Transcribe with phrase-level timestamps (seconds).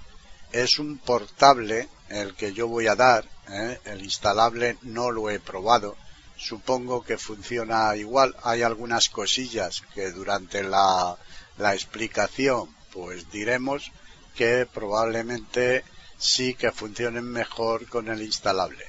[0.50, 3.78] Es un portable el que yo voy a dar, ¿eh?
[3.84, 5.94] el instalable no lo he probado,
[6.38, 8.34] supongo que funciona igual.
[8.44, 11.18] Hay algunas cosillas que durante la,
[11.58, 13.92] la explicación pues diremos
[14.36, 15.84] que probablemente
[16.18, 18.84] sí que funcionen mejor con el instalable,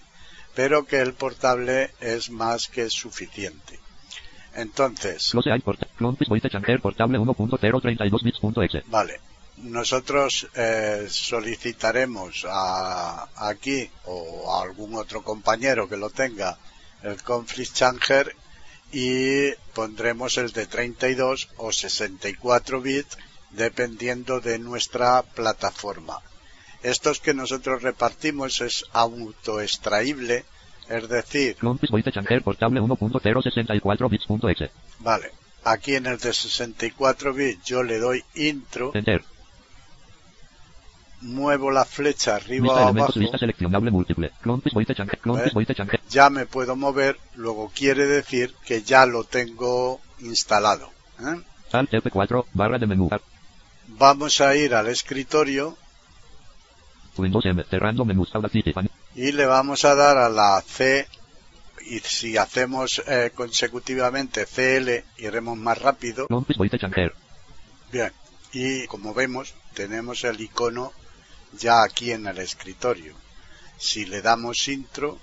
[0.55, 3.79] pero que el portable es más que suficiente.
[4.55, 5.31] Entonces,
[8.87, 9.19] vale,
[9.57, 16.57] nosotros eh, solicitaremos a, aquí o a algún otro compañero que lo tenga
[17.03, 18.35] el Conflict Changer
[18.91, 23.17] y pondremos el de 32 o 64 bits
[23.51, 26.19] dependiendo de nuestra plataforma.
[26.83, 30.45] Estos que nosotros repartimos es autoextraíble,
[30.89, 31.57] es decir,
[32.43, 34.69] portable 1.064
[34.99, 35.31] Vale,
[35.63, 38.93] aquí en el de 64 bits yo le doy intro
[41.21, 43.13] muevo la flecha arriba o abajo,
[43.91, 44.31] múltiple.
[46.09, 50.91] ya me puedo mover, luego quiere decir que ya lo tengo instalado.
[51.19, 51.41] ¿eh?
[51.71, 53.09] F4, barra de menú.
[53.87, 55.77] Vamos a ir al escritorio
[59.15, 61.07] y le vamos a dar a la C
[61.85, 66.27] y si hacemos eh, consecutivamente CL iremos más rápido.
[67.91, 68.11] Bien,
[68.53, 70.91] y como vemos tenemos el icono
[71.53, 73.15] ya aquí en el escritorio.
[73.77, 75.19] Si le damos intro,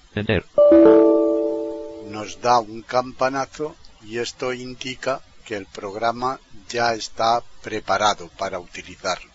[2.07, 9.31] nos da un campanazo y esto indica que el programa ya está preparado para utilizarlo.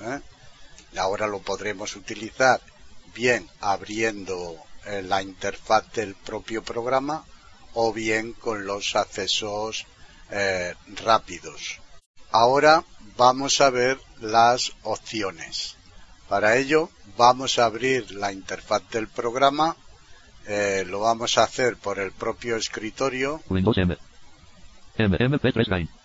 [0.00, 0.20] ¿eh?
[0.96, 2.60] Ahora lo podremos utilizar
[3.14, 4.56] bien abriendo
[4.86, 7.24] eh, la interfaz del propio programa
[7.74, 9.86] o bien con los accesos
[10.30, 10.74] eh,
[11.04, 11.80] rápidos.
[12.30, 12.82] Ahora
[13.18, 15.76] vamos a ver las opciones.
[16.30, 16.88] Para ello
[17.18, 19.76] vamos a abrir la interfaz del programa,
[20.86, 23.42] lo vamos a hacer por el propio escritorio.
[23.48, 23.96] Windows M.
[24.96, 25.88] M, MP3 Line.
[25.88, 25.95] L,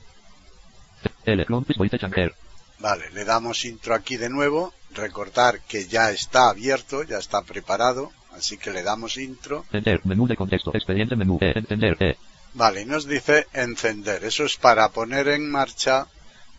[2.80, 8.12] Vale, le damos intro aquí de nuevo, recordar que ya está abierto, ya está preparado,
[8.32, 9.66] así que le damos intro.
[9.66, 12.18] Encender, menú de contexto, expediente menú, e, encender, e.
[12.54, 16.08] Vale, nos dice encender, eso es para poner en marcha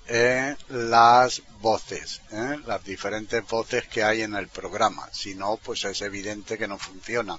[0.08, 2.58] eh, las voces, ¿eh?
[2.66, 5.08] las diferentes voces que hay en el programa.
[5.12, 7.38] Si no, pues es evidente que no funciona.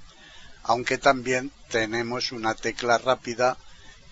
[0.64, 3.58] Aunque también tenemos una tecla rápida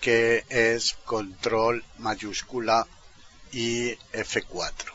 [0.02, 2.86] que es control mayúscula
[3.52, 4.90] y F4.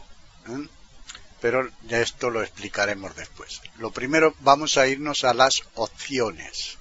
[0.50, 0.68] ¿eh?
[1.40, 3.62] Pero esto lo explicaremos después.
[3.80, 6.78] Lo primero vamos a irnos a las opciones.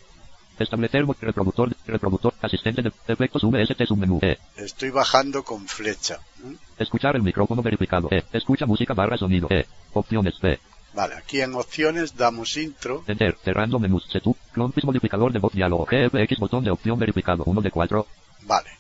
[0.59, 4.19] Establecer reproductor, reproductor, asistente de efectos VST submenú.
[4.23, 4.39] E.
[4.57, 6.19] Estoy bajando con flecha.
[6.43, 6.57] ¿eh?
[6.79, 8.09] Escuchar el micrófono verificado.
[8.11, 8.25] E.
[8.33, 9.47] Escucha música barra sonido.
[9.51, 9.67] E.
[9.93, 10.59] Opciones B.
[10.97, 13.05] Vale, aquí en opciones damos intro.
[13.07, 13.37] Enter.
[13.45, 14.09] Cerrando menús.
[14.11, 14.35] Setup.
[14.55, 15.85] Clompis modificador de voz diálogo.
[15.85, 17.45] GFX botón de opción verificado.
[17.45, 18.07] 1 de 4.
[18.45, 18.71] Vale.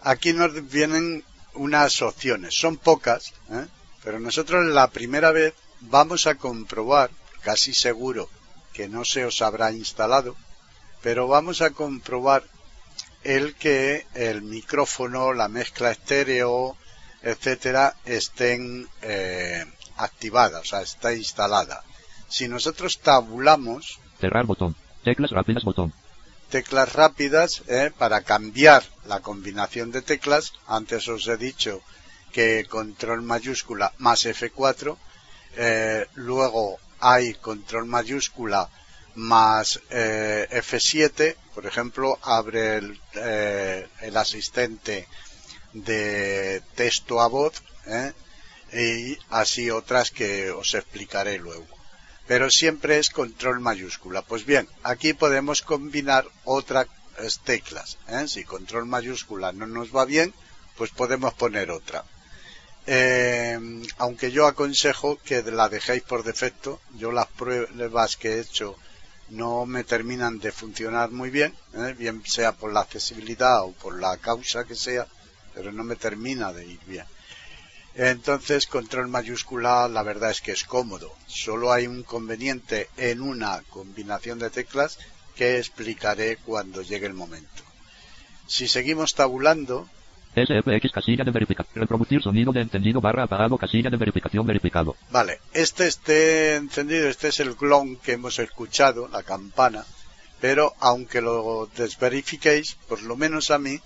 [0.00, 2.54] Aquí nos vienen unas opciones.
[2.54, 3.66] Son pocas, ¿eh?
[4.02, 5.52] pero nosotros la primera vez
[5.82, 7.10] vamos a comprobar,
[7.42, 8.30] casi seguro
[8.72, 10.36] que no se os habrá instalado,
[11.02, 12.44] pero vamos a comprobar
[13.22, 16.78] el que el micrófono, la mezcla estéreo,
[17.20, 21.82] etcétera, estén eh, activadas, o sea, está instalada.
[22.28, 24.74] Si nosotros tabulamos Cerrar botón.
[25.04, 25.92] Teclas rápidas botón.
[26.50, 27.90] teclas rápidas ¿eh?
[27.96, 30.52] para cambiar la combinación de teclas.
[30.66, 31.82] Antes os he dicho
[32.32, 34.96] que control mayúscula más F4.
[35.56, 38.68] eh, luego hay control mayúscula
[39.16, 41.36] más eh, F7.
[41.54, 45.06] Por ejemplo, abre el, eh, el asistente
[45.72, 47.62] de texto a voz.
[47.86, 48.12] ¿eh?
[48.74, 51.66] Y así otras que os explicaré luego
[52.26, 54.22] pero siempre es control mayúscula.
[54.22, 56.88] Pues bien, aquí podemos combinar otras
[57.44, 57.98] teclas.
[58.08, 58.26] ¿eh?
[58.28, 60.32] Si control mayúscula no nos va bien,
[60.76, 62.04] pues podemos poner otra.
[62.86, 63.58] Eh,
[63.98, 68.76] aunque yo aconsejo que la dejéis por defecto, yo las pruebas que he hecho
[69.30, 71.94] no me terminan de funcionar muy bien, ¿eh?
[71.96, 75.06] bien sea por la accesibilidad o por la causa que sea,
[75.54, 77.06] pero no me termina de ir bien.
[77.96, 81.12] Entonces, control mayúscula, la verdad es que es cómodo.
[81.26, 84.98] Solo hay un conveniente en una combinación de teclas
[85.36, 87.62] que explicaré cuando llegue el momento.
[88.46, 89.88] Si seguimos tabulando,
[90.34, 91.80] SFX casilla de verificación.
[91.80, 94.96] Reproducir sonido de entendido barra apagado casilla de verificación verificado.
[95.10, 99.84] vale, este esté encendido, este es el clon que hemos escuchado, la campana,
[100.40, 103.78] pero aunque lo desverifiquéis, por lo menos a mí,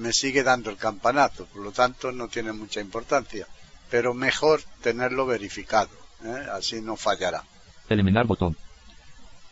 [0.00, 3.46] me sigue dando el campanazo, por lo tanto no tiene mucha importancia.
[3.90, 5.90] Pero mejor tenerlo verificado,
[6.24, 6.46] ¿eh?
[6.52, 7.42] así no fallará.
[7.88, 8.56] Eliminar botón.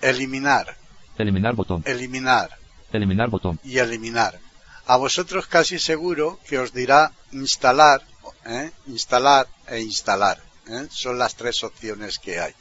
[0.01, 0.77] Eliminar,
[1.19, 1.83] Eliminar botón.
[1.87, 2.57] eliminar
[2.93, 3.61] Eliminar botón.
[3.65, 4.39] y eliminar.
[4.87, 8.01] A vosotros casi seguro que os dirá instalar,
[8.47, 8.71] ¿eh?
[8.87, 10.41] instalar e instalar.
[10.69, 10.87] ¿eh?
[10.91, 12.55] Son las tres opciones que hay.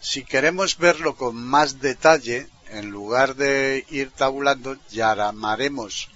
[0.00, 6.08] Si queremos verlo con más detalle, en lugar de ir tabulando, llamaremos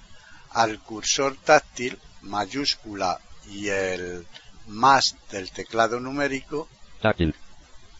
[0.56, 3.20] al cursor táctil, mayúscula
[3.50, 4.26] y el
[4.66, 6.68] más del teclado numérico,
[7.02, 7.34] Táctil.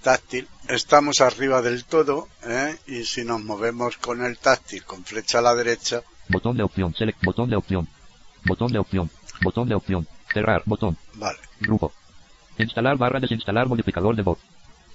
[0.03, 2.76] táctil, estamos arriba del todo, ¿eh?
[2.87, 6.93] y si nos movemos con el táctil con flecha a la derecha, Botón de opción.
[6.94, 7.23] Select.
[7.25, 7.87] Botón de opción.
[8.44, 9.08] Botón de opción.
[9.43, 10.08] Botón de opción.
[10.32, 10.62] Cerrar.
[10.67, 10.97] Botón.
[11.14, 11.93] vale, Grupo.
[12.58, 14.38] Instalar barra desinstalar modificador de voz.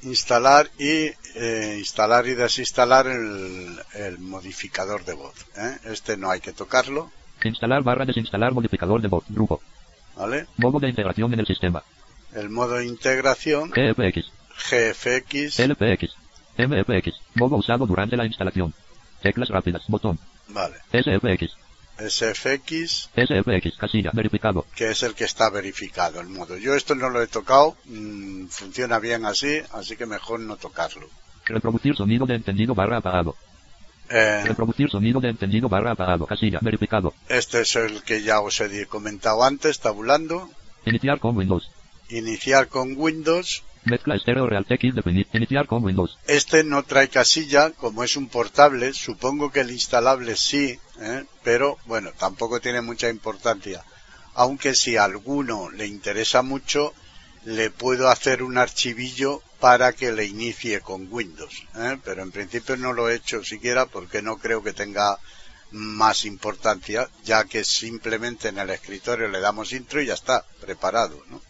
[0.03, 5.35] instalar y eh, instalar y desinstalar el, el modificador de voz.
[5.55, 5.77] ¿eh?
[5.85, 7.11] Este no hay que tocarlo,
[7.49, 9.23] Instalar barra desinstalar modificador de voz.
[9.29, 9.61] Grupo.
[10.15, 10.45] ¿vale?
[10.57, 11.83] Modo de integración en el sistema.
[12.33, 14.31] El modo de integración, GFX.
[14.69, 16.15] GFX, LPX.
[16.57, 17.13] MFX.
[17.35, 18.73] Modo usado durante la instalación.
[19.21, 19.83] Teclas rápidas.
[19.87, 20.19] Botón.
[20.47, 21.51] vale, SFX.
[21.97, 23.77] SFX, SFX.
[23.77, 24.11] Casilla.
[24.13, 24.65] Verificado.
[24.75, 26.57] que es el que está verificado el modo.
[26.57, 31.07] Yo esto no lo he tocado, mm, funciona bien así, así que mejor no tocarlo.
[31.45, 33.35] Reproducir sonido de entendido barra apagado.
[34.11, 36.25] Eh, Reproducir sonido de entendido barra apagado.
[36.25, 36.59] Casilla.
[36.61, 37.13] Verificado.
[37.29, 40.49] este es el que ya os he comentado antes, tabulando.
[40.85, 41.71] Iniciar con Windows.
[42.09, 43.63] Iniciar con Windows.
[43.85, 44.83] Mezcla estéreo Realtek.
[45.33, 46.17] Iniciar con Windows.
[46.27, 51.23] Este no trae casilla, como es un portable, supongo que el instalable sí, ¿eh?
[51.43, 53.83] pero bueno, tampoco tiene mucha importancia.
[54.33, 56.93] Aunque si a alguno le interesa mucho,
[57.45, 61.63] le puedo hacer un archivillo para que le inicie con Windows.
[61.75, 61.97] ¿eh?
[62.03, 65.17] Pero en principio no lo he hecho siquiera porque no creo que tenga
[65.71, 71.23] más importancia, ya que simplemente en el escritorio le damos intro y ya está, preparado.
[71.29, 71.41] ¿no?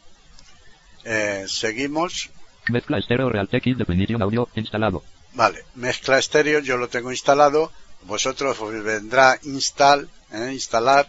[1.04, 2.30] Eh, seguimos.
[2.70, 4.48] Mezcla estéreo Realtek Definition Audio.
[4.56, 5.04] Instalado.
[5.34, 7.72] Vale, mezcla estéreo, yo lo tengo instalado.
[8.04, 10.50] Vosotros os vendrá install, ¿eh?
[10.54, 11.08] instalar,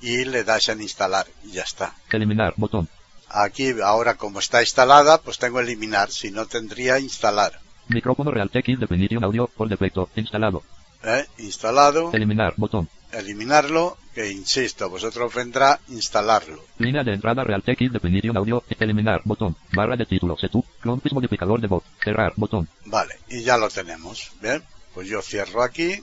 [0.00, 1.94] y le dais en instalar, y ya está.
[2.10, 2.54] Eliminar.
[2.56, 2.88] Botón.
[3.30, 7.60] Aquí, ahora como está instalada, pues tengo eliminar, si no tendría instalar.
[7.88, 9.46] Micrófono Realtek Definition Audio.
[9.48, 10.08] Por defecto.
[10.16, 10.62] Instalado.
[11.02, 11.26] ¿eh?
[11.38, 12.54] Instalado, Eliminar.
[12.56, 12.88] Botón.
[13.12, 16.62] eliminarlo, que insisto, vosotros vendrá instalarlo.
[16.78, 18.62] Línea de entrada Realtek Definition Audio.
[18.78, 19.22] Eliminar.
[19.24, 19.56] Botón.
[19.72, 20.36] Barra de título.
[20.36, 20.64] Setup.
[20.80, 21.84] Clompis modificador de voz.
[22.02, 22.32] Cerrar.
[22.36, 22.68] Botón.
[22.84, 24.30] Vale, y ya lo tenemos.
[24.40, 24.62] Bien,
[24.94, 26.02] pues yo cierro aquí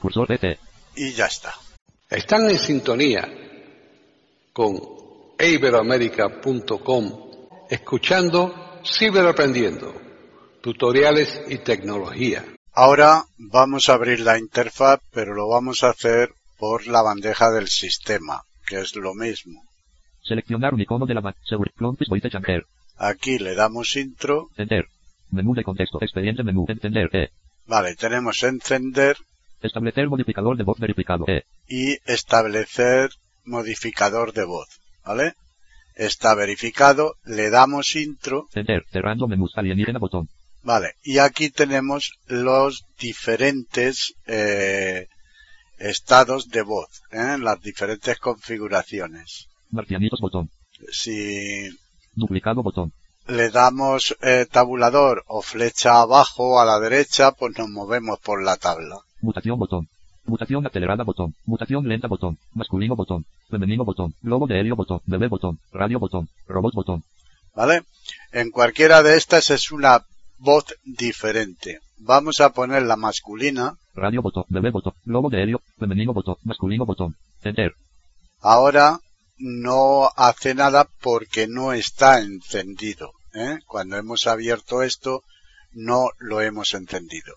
[0.00, 0.58] Cursor DT.
[0.96, 1.54] y ya está.
[2.08, 3.28] Están en sintonía
[4.52, 4.78] con
[5.38, 7.30] iberoamerica.com
[7.70, 9.94] escuchando Ciberaprendiendo,
[10.62, 12.44] tutoriales y tecnología.
[12.72, 17.68] Ahora vamos a abrir la interfaz, pero lo vamos a hacer por la bandeja del
[17.68, 19.62] sistema, que es lo mismo.
[20.22, 21.70] Seleccionar un icono de la Seguro.
[21.76, 22.64] Clone voy a Chanter.
[22.96, 24.48] Aquí le damos intro.
[24.56, 24.86] Enter.
[25.30, 25.98] Menú de contexto.
[26.00, 26.66] Expediente menú.
[26.68, 27.08] Encender.
[27.14, 27.30] E.
[27.66, 29.16] Vale, tenemos encender.
[29.62, 31.24] Establecer modificador de voz verificado.
[31.28, 31.44] E.
[31.66, 33.10] Y establecer
[33.44, 34.68] modificador de voz.
[35.04, 35.34] ¿Vale?
[35.94, 37.16] Está verificado.
[37.24, 38.48] Le damos intro.
[38.54, 38.84] Enter.
[38.90, 39.52] Cerrando menús.
[39.56, 40.28] Alienígena botón.
[40.62, 40.94] Vale.
[41.02, 45.06] Y aquí tenemos los diferentes eh,
[45.78, 46.88] estados de voz.
[47.10, 47.36] ¿eh?
[47.38, 49.46] Las diferentes configuraciones.
[49.70, 50.50] Marcianitos botón.
[50.92, 51.68] Si
[52.14, 52.92] Duplicado botón.
[53.28, 58.56] le damos eh, tabulador o flecha abajo a la derecha, pues nos movemos por la
[58.56, 58.96] tabla.
[59.20, 59.88] Mutación botón.
[60.30, 61.34] Mutación acelerada botón.
[61.44, 62.38] Mutación lenta botón.
[62.54, 63.26] Masculino botón.
[63.50, 64.14] Femenino botón.
[64.22, 65.00] Globo de helio botón.
[65.06, 65.58] Bebé botón.
[65.72, 66.28] Radio botón.
[66.46, 67.02] Robot botón.
[67.54, 67.82] ¿Vale?
[68.30, 70.06] En cualquiera de estas es una
[70.38, 71.80] voz diferente.
[71.98, 73.74] Vamos a poner la masculina.
[73.92, 74.44] Radio botón.
[74.48, 74.92] Bebé botón.
[75.04, 75.62] Globo de helio.
[75.80, 76.36] Femenino botón.
[76.44, 77.16] Masculino botón.
[77.42, 77.74] Enter.
[78.40, 79.00] Ahora
[79.36, 83.10] no hace nada porque no está encendido.
[83.34, 83.58] ¿eh?
[83.66, 85.24] Cuando hemos abierto esto,
[85.72, 87.34] no lo hemos encendido.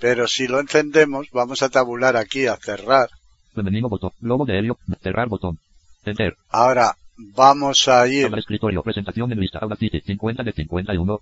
[0.00, 3.10] Pero si lo encendemos, vamos a tabular aquí a cerrar.
[3.54, 4.12] Femenino botón.
[4.20, 4.78] Globo de helio.
[5.02, 5.58] Cerrar botón.
[6.04, 6.36] Enter.
[6.48, 8.24] Ahora vamos a ir.
[8.24, 8.82] Tabla escritorio.
[8.82, 9.58] Presentación en lista.
[9.58, 10.00] Audacity.
[10.00, 11.20] 50 de 51.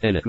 [0.00, 0.22] L.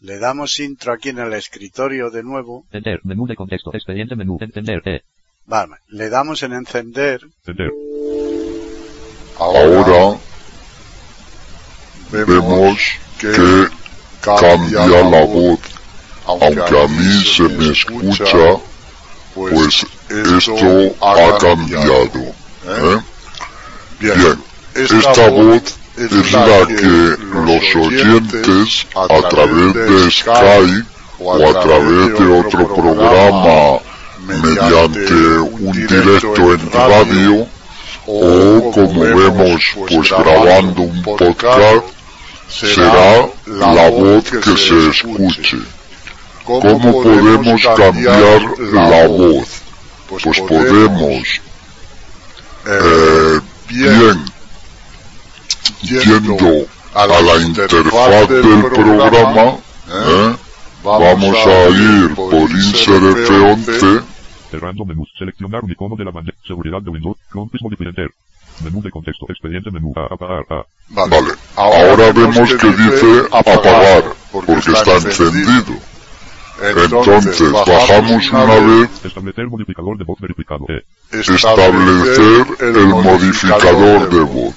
[0.00, 2.64] Le damos intro aquí en el escritorio de nuevo.
[2.72, 3.00] Enter.
[3.04, 3.70] Menú de contexto.
[3.74, 4.38] Expediente menú.
[4.40, 4.82] Encender.
[4.86, 5.02] E.
[5.44, 5.76] Vale.
[5.88, 7.20] Le damos en encender.
[7.46, 7.70] Enter.
[9.38, 10.18] Ahora
[12.10, 12.78] vemos
[13.18, 13.66] que
[14.22, 15.81] cambia la voz.
[16.26, 18.58] Aunque a mí se me escucha,
[19.34, 22.34] pues esto ha cambiado.
[22.66, 23.00] ¿eh?
[23.98, 24.38] Bien,
[24.74, 25.62] esta voz
[25.96, 30.84] es la que los oyentes a través de Skype
[31.20, 33.80] o a través de otro programa
[34.26, 37.46] mediante un directo en radio
[38.06, 41.84] o como vemos pues grabando un podcast
[42.48, 45.58] será la voz que se escuche.
[46.44, 49.62] ¿Cómo podemos cambiar la voz?
[50.08, 51.40] Pues podemos
[52.66, 54.24] eh, bien
[55.82, 59.56] yendo a la interfaz del programa
[59.88, 60.36] ¿eh?
[60.84, 64.04] vamos a ir por Insert F11
[64.52, 65.08] Cerrando menús.
[65.18, 66.36] Seleccionar un icono de la bandeja.
[66.46, 67.16] Seguridad de Windows.
[67.32, 67.88] Modificar.
[67.88, 68.10] Enter.
[68.62, 69.24] Menú de contexto.
[69.30, 69.94] Expediente menú.
[69.96, 70.44] A apagar.
[70.50, 70.66] A.
[70.90, 75.74] Vale, ahora vemos que dice apagar porque está encendido.
[76.62, 80.64] Entonces bajamos una vez Establecer modificador de voz verificado.
[80.68, 80.84] E.
[81.10, 84.54] establecer el modificador de voz.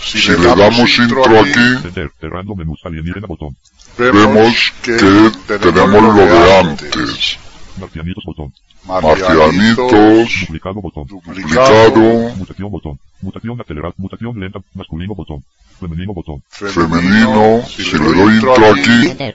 [0.00, 1.58] Si le damos intro aquí,
[2.56, 2.80] menús.
[3.26, 3.56] Botón.
[3.96, 7.38] vemos que tenemos lo de antes.
[7.80, 8.52] Marcianitos botón.
[8.84, 11.06] Marcianitos, Duplicado botón.
[11.08, 12.00] duplicado,
[12.36, 13.00] Mutación botón.
[13.20, 13.94] Mutación acelerada.
[13.96, 14.60] Mutación lenta.
[14.74, 15.42] Masculino botón.
[15.80, 16.42] Femenino botón.
[16.50, 19.34] femenino, si le doy intro aquí,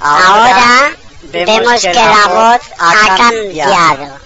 [0.00, 0.92] Ahora
[1.32, 4.18] vemos que la voz ha cambiado.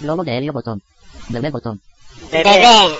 [0.00, 0.82] Globo de helio botón.
[1.28, 1.80] Bebé botón.
[2.30, 2.96] Bebé.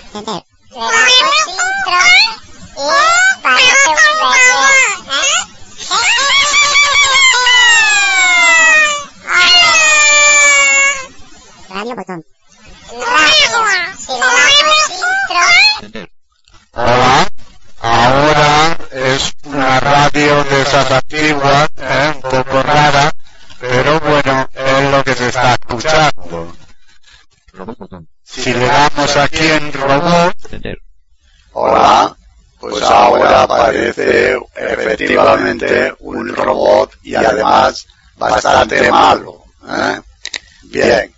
[11.69, 12.25] Radio botón.
[16.73, 17.29] Hola,
[17.81, 22.13] ahora es una radio de esas antiguas, ¿eh?
[22.15, 23.13] un poco rara,
[24.23, 26.53] bueno, es lo que se está escuchando.
[27.53, 28.09] Robot botón.
[28.23, 30.35] Si le damos aquí en robot.
[31.53, 32.15] Hola.
[32.61, 39.45] Pues ahora aparece efectivamente un robot y además bastante malo.
[39.69, 40.01] ¿eh?
[40.65, 41.15] Bien.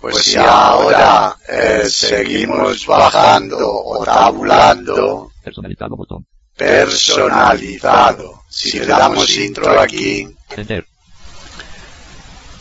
[0.00, 6.26] Pues si ahora eh, seguimos bajando o tabulando, Personalizado botón.
[6.56, 8.42] personalizado.
[8.48, 10.84] Si le damos intro aquí, Enter.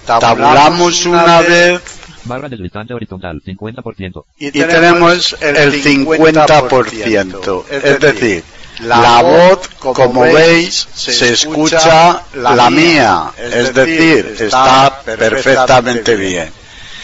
[0.05, 1.81] Tabulamos una vez
[2.23, 3.41] Barra deslizante horizontal.
[3.45, 4.25] 50%.
[4.37, 7.63] y tenemos el 50%.
[7.69, 8.43] Es decir,
[8.79, 13.31] la voz, como veis, se escucha la mía.
[13.37, 16.51] Es decir, está perfectamente bien.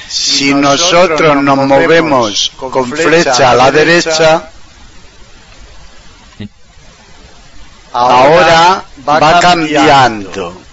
[0.08, 4.50] Si nosotros nos movemos con flecha a la derecha,
[7.92, 10.67] ahora va cambiando.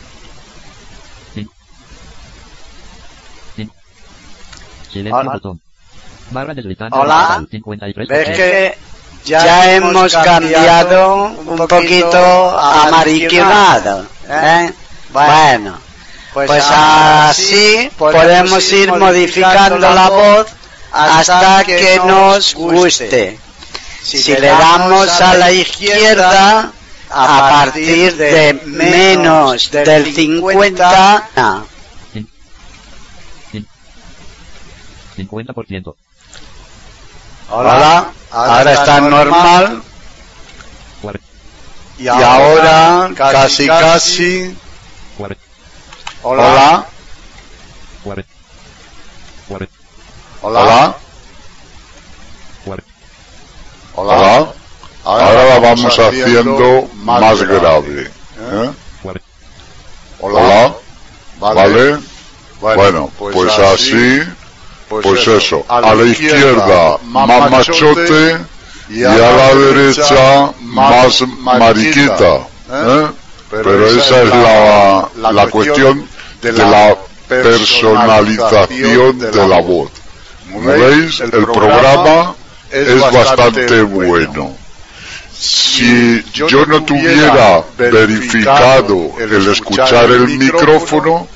[4.95, 5.33] Silencio Hola.
[5.33, 5.61] botón.
[6.31, 7.37] Barra deslizante Hola.
[7.37, 7.49] horizontal.
[7.51, 8.07] 53%.
[8.09, 8.79] ¿Ves que
[9.25, 14.07] ya hemos cambiado un poquito a mariquinado?
[14.29, 14.73] ¿eh?
[15.13, 15.79] Bueno,
[16.33, 20.47] Pues así podemos ir modificando la voz
[20.93, 23.39] hasta que nos guste.
[24.03, 26.71] Si le damos a la izquierda,
[27.11, 31.65] a partir de menos del 50,
[35.17, 35.95] 50%.
[37.49, 39.83] hola, ahora está normal
[41.03, 41.21] Cuare-
[41.99, 44.59] Y y ahora casi casi,
[45.17, 45.37] cuare-
[46.23, 46.89] hola,
[48.05, 48.25] hola,
[49.47, 49.69] cuare-
[53.97, 54.55] Hola.
[55.05, 58.13] Ahora la vamos haciendo más grave.
[58.39, 58.75] ¿eh?
[59.03, 59.23] cuare-
[60.19, 60.75] Hola.
[61.37, 61.99] ¿Vale?
[62.77, 64.21] Bueno, pues así,
[65.03, 65.65] pues eso.
[65.69, 68.39] A la izquierda más machote
[68.91, 72.37] y a la derecha más mariquita.
[72.71, 73.07] ¿eh?
[73.51, 76.07] Pero esa es la, la cuestión
[76.43, 76.97] de la
[77.29, 79.91] personalización de la voz.
[80.53, 82.35] Como veis, el programa
[82.71, 84.57] es bastante bueno.
[85.37, 91.27] Si yo no tuviera verificado el escuchar el micrófono,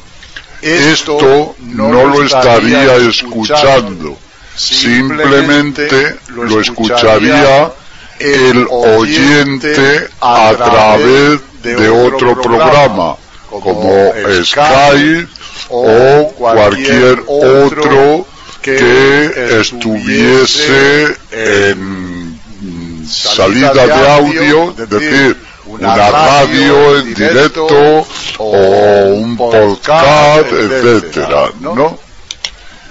[0.62, 4.16] esto no lo estaría escuchando.
[4.56, 7.72] Simplemente lo escucharía
[8.18, 13.16] el oyente a través de otro programa,
[13.48, 14.12] como
[14.42, 15.28] Skype
[15.68, 18.26] o cualquier otro
[18.62, 22.38] que estuviese en
[23.08, 25.36] salida de audio, es decir,
[25.68, 28.06] una radio en directo
[28.38, 31.98] o un podcast, etcétera, ¿no?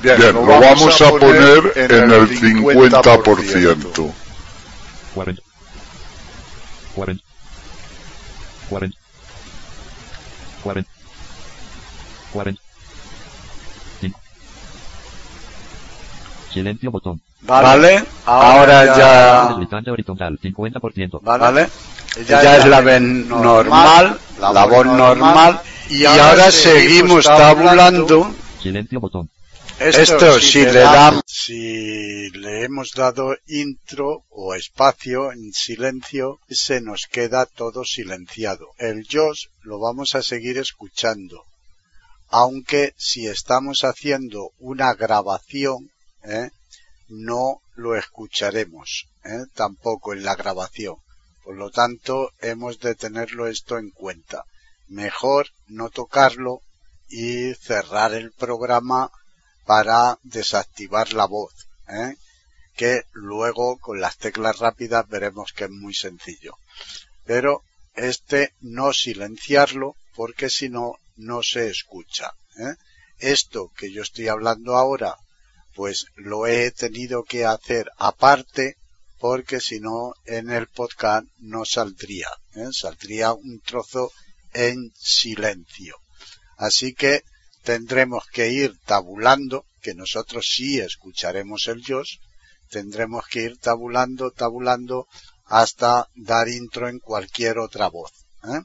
[0.02, 4.14] Bien, lo vamos a poner en el 50%.
[5.16, 5.42] 40
[6.96, 7.24] 40
[8.70, 8.98] 40
[10.64, 10.90] 40
[12.34, 12.62] 40
[14.02, 14.20] 5
[16.54, 17.22] Silencio botón.
[17.42, 18.04] ¿vale?
[18.26, 21.22] Ahora ya, Deslizante horizontal 50%.
[21.22, 21.70] ¿vale?
[22.26, 28.34] Ya es la voz normal, la voz normal, y ahora seguimos tabulando.
[28.62, 29.30] Silencio botón.
[29.80, 37.06] Esto si le damos Si le hemos dado intro o espacio en silencio, se nos
[37.06, 38.70] queda todo silenciado.
[38.80, 41.44] El Josh lo vamos a seguir escuchando.
[42.30, 45.92] Aunque si estamos haciendo una grabación,
[46.24, 46.50] ¿eh?
[47.08, 49.46] no lo escucharemos, ¿eh?
[49.54, 50.96] tampoco en la grabación.
[51.48, 54.44] Por lo tanto, hemos de tenerlo esto en cuenta.
[54.90, 56.60] Mejor no tocarlo
[57.08, 59.10] y cerrar el programa
[59.66, 61.54] para desactivar la voz,
[61.88, 62.18] ¿eh?
[62.76, 66.58] que luego con las teclas rápidas veremos que es muy sencillo.
[67.24, 72.34] Pero este no silenciarlo porque si no, no se escucha.
[72.58, 72.76] ¿eh?
[73.20, 75.16] Esto que yo estoy hablando ahora,
[75.76, 78.76] pues lo he tenido que hacer aparte
[79.20, 82.70] porque si no en el podcast no saldría, ¿eh?
[82.72, 84.12] saldría un trozo
[84.54, 85.98] en silencio.
[86.58, 87.24] Así que
[87.64, 92.18] tendremos que ir tabulando, que nosotros sí escucharemos el Josh,
[92.70, 95.08] tendremos que ir tabulando, tabulando
[95.46, 98.12] hasta dar intro en cualquier otra voz.
[98.44, 98.62] ¿eh?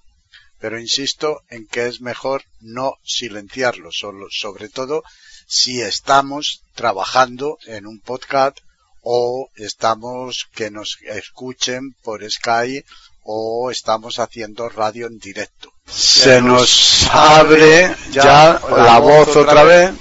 [0.58, 5.02] Pero insisto en que es mejor no silenciarlo, sobre todo
[5.46, 8.58] si estamos trabajando en un podcast
[9.02, 12.86] o estamos que nos escuchen por Skype
[13.24, 15.72] o estamos haciendo radio en directo.
[15.86, 19.92] se nos abre ya la voz otra vez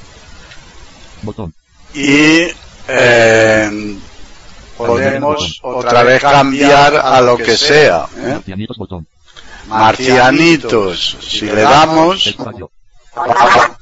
[1.23, 1.53] Botón.
[1.93, 2.47] y
[2.87, 3.97] eh,
[4.77, 8.07] podemos otra vez cambiar a lo que sea.
[8.17, 8.33] ¿eh?
[8.33, 9.07] Marcianitos botón.
[9.67, 12.71] Marcianitos, si le damos, Espacio.
[13.15, 13.71] Duplicado botón.
[13.71, 13.77] Espacio.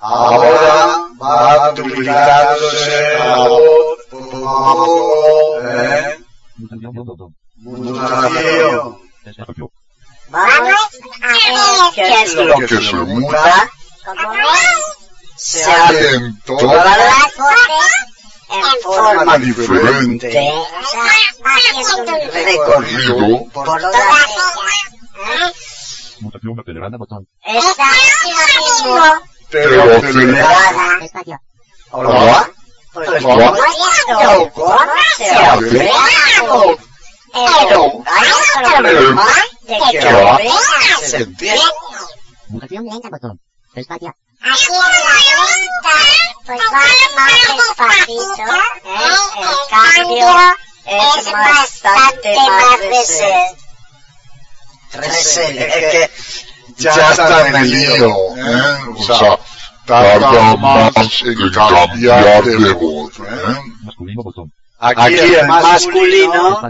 [0.00, 6.18] Ahora va duplicándose la voz poco a poco, ¿eh?
[7.56, 8.98] Mutación.
[10.28, 10.90] Vamos
[11.22, 11.32] a
[11.96, 13.70] ver que se muta
[15.36, 18.04] se abren en todas toda las voces
[18.50, 20.52] en forma diferente
[22.32, 23.94] recorrido por todas
[24.28, 25.52] ellas.
[26.20, 27.26] Mutación acelerada botón.
[27.44, 27.58] ¿eh?
[27.58, 27.84] Está
[28.60, 29.04] mismo.
[29.50, 30.00] pero
[31.10, 31.40] acelerada.
[32.92, 33.22] Pues hay
[38.62, 39.26] problema
[39.62, 41.58] de que lo veas bien.
[42.48, 43.40] Mutación lenta botón.
[43.74, 44.14] Espacio.
[44.46, 45.96] Aquí en la lenta,
[46.44, 46.84] pues va
[47.16, 49.00] más despacito, ¿eh?
[49.40, 50.28] El cambio
[50.84, 53.56] es bastante más reset.
[54.92, 56.10] Reset, es que
[56.76, 58.78] ya está en el lío, ¿eh?
[58.94, 59.38] O sea,
[59.86, 63.56] tarda más en cambiar de voz, ¿eh?
[63.82, 64.52] Masculino botón.
[64.78, 66.60] aquí el masculino.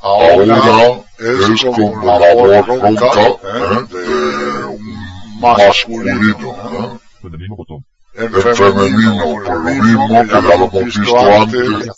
[0.00, 3.86] Ahora es como la voz ronca, ¿eh?
[3.88, 7.30] De un masculino, ¿eh?
[7.30, 7.84] Femenino botón.
[8.14, 11.90] En femenino, por lo mismo que ya lo hemos visto antes,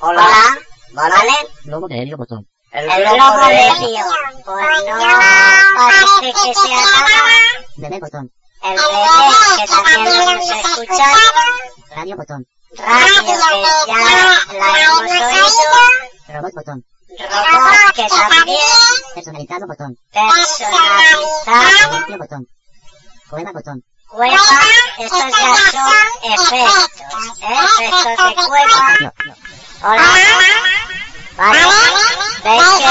[0.00, 0.26] Hola,
[0.92, 1.32] ¿vale?
[1.64, 2.46] Logo de helio botón.
[2.72, 4.04] El globo de Río,
[4.44, 4.96] pues no
[5.76, 7.28] parece que sea nada.
[7.76, 8.30] Bebé botón.
[8.62, 8.86] El bebé,
[9.56, 11.20] que también lo hemos escuchado.
[11.94, 12.46] Radio botón.
[12.76, 13.42] Radio, que ya la
[14.82, 15.46] hemos oído.
[16.28, 16.84] Robot botón.
[17.18, 18.58] Robot, que también.
[19.14, 19.96] Personalizado botón.
[20.12, 22.18] Personalizado.
[22.18, 22.46] Botón.
[23.30, 23.82] Cueva botón.
[24.08, 24.36] Cueva,
[24.98, 25.92] estos ya son
[26.22, 27.00] efectos,
[27.42, 27.58] ¿eh?
[27.80, 28.96] Efectos de cueva.
[29.00, 29.34] No, no.
[29.82, 30.04] Hola.
[31.36, 31.58] ¿Vale?
[32.44, 32.90] ¿Veis que el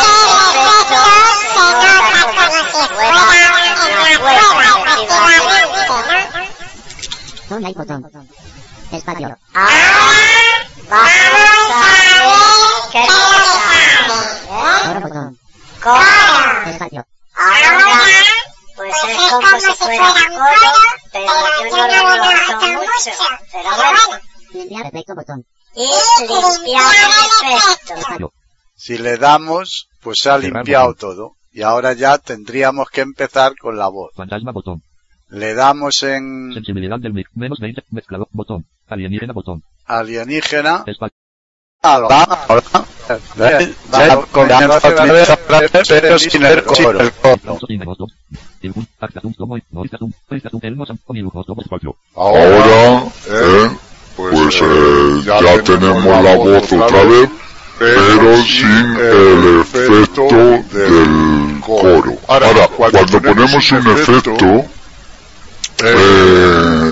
[0.52, 0.98] efecto
[1.40, 1.90] se nota
[2.22, 3.60] como si fuera una cueva,
[4.02, 4.94] efectivamente?
[7.48, 8.02] Phone light botón.
[8.92, 9.38] Espacio.
[9.54, 9.72] Ahora
[10.90, 11.94] vamos a ver
[12.92, 13.64] qué pasa.
[14.84, 15.02] Coro ¿eh?
[15.02, 15.40] botón.
[15.82, 16.64] Cora.
[16.68, 17.02] Espacio.
[17.36, 17.70] Ahora,
[18.90, 20.72] pues es como si fuera un coro,
[21.12, 21.26] pero
[21.72, 23.12] yo no lo noto mucho.
[23.52, 24.00] Pero bueno,
[24.54, 25.46] Limpiar efecto botón.
[25.76, 25.88] y
[26.22, 26.94] limpiar
[27.44, 27.94] el efecto.
[27.96, 28.34] Espacio.
[28.76, 31.34] Si le damos, pues se ha limpiado todo.
[31.52, 34.12] Y ahora ya tendríamos que empezar con la voz.
[34.16, 34.82] Fantasma botón.
[35.30, 37.28] Le damos en Sensibilidad del mic.
[37.34, 37.84] Menos 20.
[37.92, 38.66] Mezclador botón.
[38.88, 39.64] Alienígena botón.
[39.86, 40.84] alienígena.
[52.16, 53.70] Ahora, ¿eh?
[54.16, 57.30] Pues eh, ya tenemos la voz otra vez,
[57.78, 60.28] pero sin el efecto
[60.72, 62.18] del coro.
[62.28, 64.66] Ahora, cuando ponemos un efecto,
[65.84, 66.92] eh,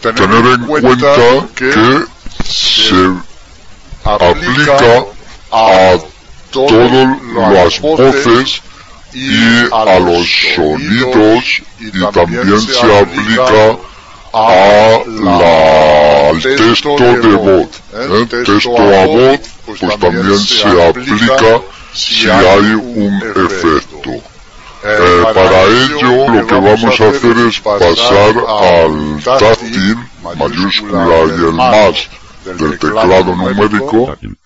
[0.00, 2.04] tener en cuenta que
[2.42, 3.12] se
[4.06, 5.04] aplica
[5.52, 5.98] a
[6.50, 7.18] todas
[7.52, 8.62] las voces
[9.12, 13.78] y a los sonidos y también se aplica
[14.32, 17.68] a la, al texto de voz.
[17.94, 18.26] ¿eh?
[18.44, 21.60] Texto a voz, pues también se aplica
[21.94, 24.10] si hay un efecto.
[24.88, 31.52] Eh, para ello lo que vamos a hacer es pasar al táctil, mayúscula y el
[31.52, 32.08] más
[32.54, 34.06] del teclado numérico.
[34.06, 34.36] Táctil.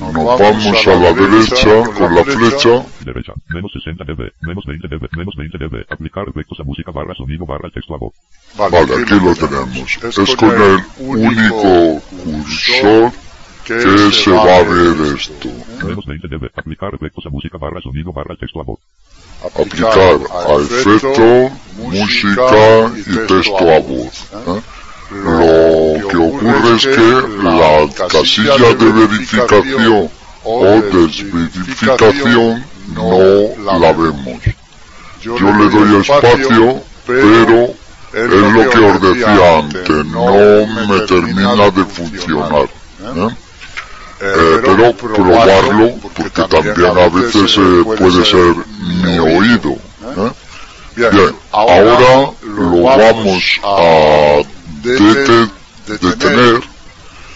[0.00, 3.32] Nos vamos a la derecha con la flecha Derecha.
[3.48, 4.32] Menos 60 dB.
[4.40, 5.08] Menos 20 dB.
[5.16, 5.86] Menos 20 dB.
[5.88, 8.12] Aplicar efectos a música barra sonido barra texto a voz.
[8.56, 9.98] Vale, aquí lo tenemos.
[10.02, 13.12] Es con el único cursor
[13.64, 15.48] que se va a ver esto.
[15.86, 16.50] Menos 20 dB.
[16.56, 18.80] Aplicar efectos a música barra sonido barra texto a voz.
[19.44, 24.28] Aplicar a efecto, música y texto a voz.
[24.32, 24.83] ¿eh?
[25.10, 30.08] Lo que ocurre es que la casilla de verificación
[30.44, 32.64] o desverificación
[32.94, 34.40] no la vemos.
[35.22, 37.74] Yo le doy espacio, pero
[38.12, 42.62] es lo que os decía antes, no me termina de funcionar.
[42.62, 43.28] ¿eh?
[44.20, 48.54] Eh, pero probarlo, porque también a veces eh, puede ser
[49.02, 49.76] mi oído.
[50.96, 54.40] Bien, ahora lo vamos a
[54.84, 55.50] dete-
[55.86, 56.62] detener,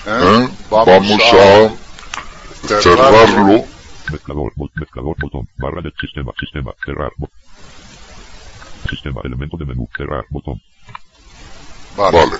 [0.06, 0.48] ¿eh?
[0.70, 3.64] vamos a cerrarlo,
[4.10, 4.52] Mezclador.
[4.74, 5.16] Mezclador.
[5.18, 5.48] Botón.
[5.58, 6.32] Barra del sistema.
[6.38, 6.72] Sistema.
[6.84, 7.12] Cerrar.
[8.88, 9.20] Sistema.
[9.24, 9.88] Elemento de menú.
[9.96, 10.24] Cerrar.
[10.30, 10.60] Botón.
[11.96, 12.38] vale,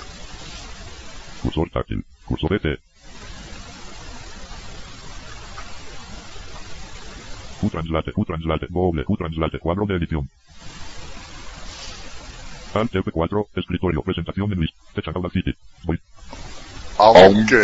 [1.41, 2.03] Cursor táctil.
[2.25, 2.79] Cursor ET.
[7.61, 10.29] Q-Translate, Q-Translate, doble, Q-Translate, cuadro de edición.
[12.73, 15.55] Alt F4, escritorio, presentación en list, fecha Audacity.
[15.83, 15.99] Voy,
[16.97, 17.61] aunque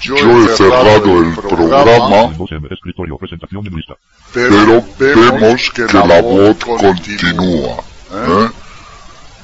[0.00, 2.34] yo he cerrado el programa,
[2.70, 3.94] escritorio, presentación en lista.
[4.32, 7.76] pero vemos que la voz continúa.
[8.12, 8.50] ¿eh?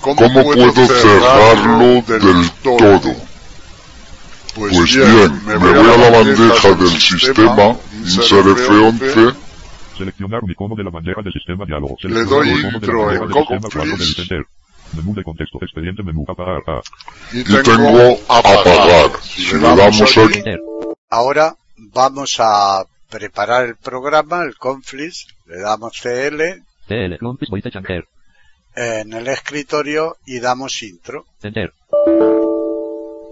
[0.00, 3.14] ¿Cómo puedo cerrarlo del todo?
[4.54, 9.34] Pues bien, me voy a la bandeja del sistema, insert F11,
[10.00, 11.94] Seleccionar un icono de la bandeja del sistema diálogo.
[12.02, 13.22] Le doy intro en.
[13.22, 14.46] Enter.
[14.96, 16.80] Menú de contexto, expediente menú, apagar, a.
[17.32, 19.10] y tengo apagar.
[19.20, 20.18] Si le damos.
[21.10, 25.26] Ahora vamos a preparar el programa, el Conflis.
[25.46, 26.62] Le damos CL
[27.76, 28.04] enter.
[28.74, 31.26] en el escritorio y damos intro.
[31.42, 31.74] Enter.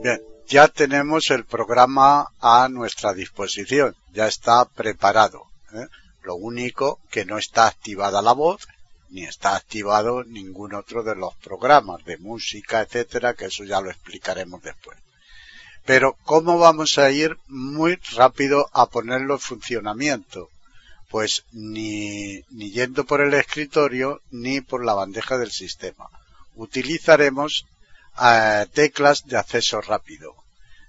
[0.02, 5.44] Bien, ya tenemos el programa a nuestra disposición, ya está preparado.
[5.72, 5.86] ¿eh?
[6.28, 8.68] Lo único que no está activada la voz,
[9.08, 13.90] ni está activado ningún otro de los programas de música, etcétera, que eso ya lo
[13.90, 14.98] explicaremos después.
[15.86, 20.50] Pero ¿cómo vamos a ir muy rápido a ponerlo en funcionamiento?
[21.08, 26.10] Pues ni, ni yendo por el escritorio ni por la bandeja del sistema.
[26.56, 27.64] Utilizaremos
[28.22, 30.34] eh, teclas de acceso rápido.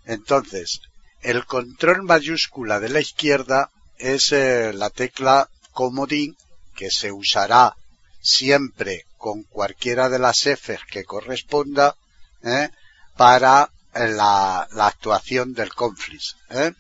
[0.04, 0.82] Entonces,
[1.22, 6.36] el control mayúscula de la izquierda es eh, la tecla comodín
[6.76, 7.76] que se usará
[8.22, 11.96] siempre con cualquiera de las Fs que corresponda
[12.44, 12.70] ¿eh?
[13.16, 16.36] para la, la, actuación del conflis.
[16.50, 16.72] ¿eh?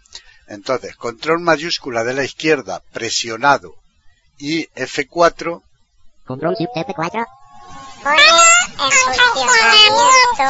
[0.47, 3.75] Entonces, control mayúscula de la izquierda presionado
[4.37, 5.61] y F4.
[6.25, 7.27] Control Shift F4.
[8.01, 8.21] Pone
[8.71, 10.43] en funcionamiento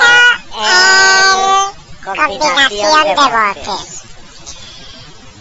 [0.56, 1.00] el
[2.06, 3.99] combinación de voces.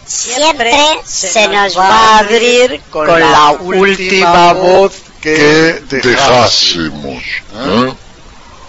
[0.09, 7.23] Siempre se nos va a abrir con la última voz que dejásemos.
[7.55, 7.95] ¿eh?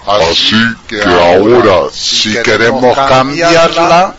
[0.06, 4.16] Así que ahora, si queremos cambiarla,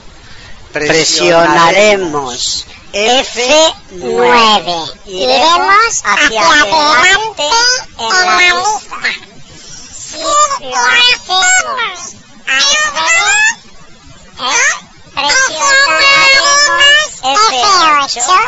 [0.73, 4.93] presionaremos F9.
[5.07, 7.49] Iremos hacia adelante
[7.99, 8.97] en la lista.
[9.95, 10.29] Si lo
[10.87, 12.15] hacemos
[12.47, 12.63] al
[12.97, 13.57] revés,
[15.15, 17.00] presionaremos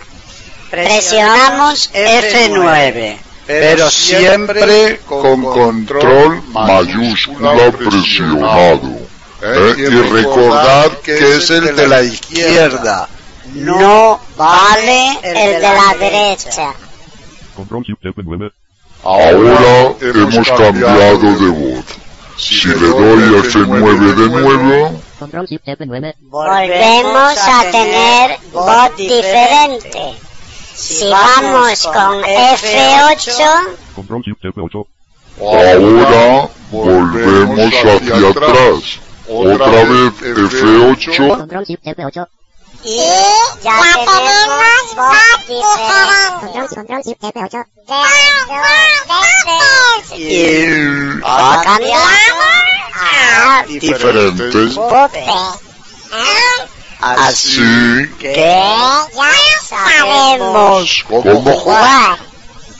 [0.69, 8.97] Presionamos F9 pero siempre con control mayúscula presionado.
[9.41, 9.75] ¿eh?
[9.78, 13.08] Y recordar que es el de la izquierda.
[13.54, 16.73] No vale el de la derecha.
[17.56, 18.51] Control Shift F9.
[19.04, 21.86] Ahora hemos cambiado de voz.
[22.38, 26.15] Si le doy F9 de nuevo, Control Shift F9.
[26.21, 30.15] Volvemos a tener voz diferente.
[30.75, 34.88] Si vamos con F8, Control Shift F8.
[35.39, 38.99] ahora volvemos hacia atrás.
[39.28, 42.28] Otra vez F8 Control Shift F8.
[42.84, 42.97] y
[43.63, 46.41] ya tenemos voz diferente.
[46.41, 47.65] Control, control Shift F8.
[47.88, 48.01] De
[49.08, 49.30] dos
[50.10, 52.06] veces Y ha cambiado
[52.95, 54.75] a diferentes.
[54.75, 55.23] voces.
[57.01, 59.08] así Que ya
[59.62, 62.17] sabemos como jugar.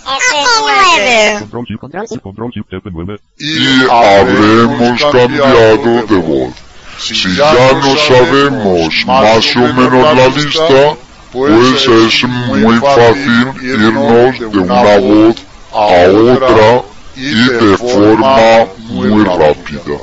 [0.06, 1.40] F9.
[1.40, 1.80] Control Shift.
[1.80, 2.22] Control Shift.
[2.22, 3.20] Control Shift F9.
[3.40, 6.54] y habremos cambiado de voz.
[7.00, 10.96] Si ya no sabemos más o menos la lista,
[11.32, 15.36] pues es muy fácil irnos de una voz
[15.74, 19.98] a otra y de forma muy rápida.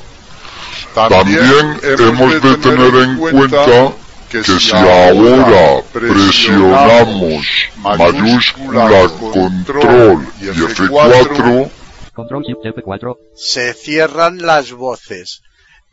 [0.94, 3.92] También hemos de tener en cuenta
[4.30, 7.46] que si ahora presionamos
[7.76, 11.70] mayúscula control y F4,
[12.14, 13.16] Control Shift F4.
[13.34, 15.42] se cierran las voces.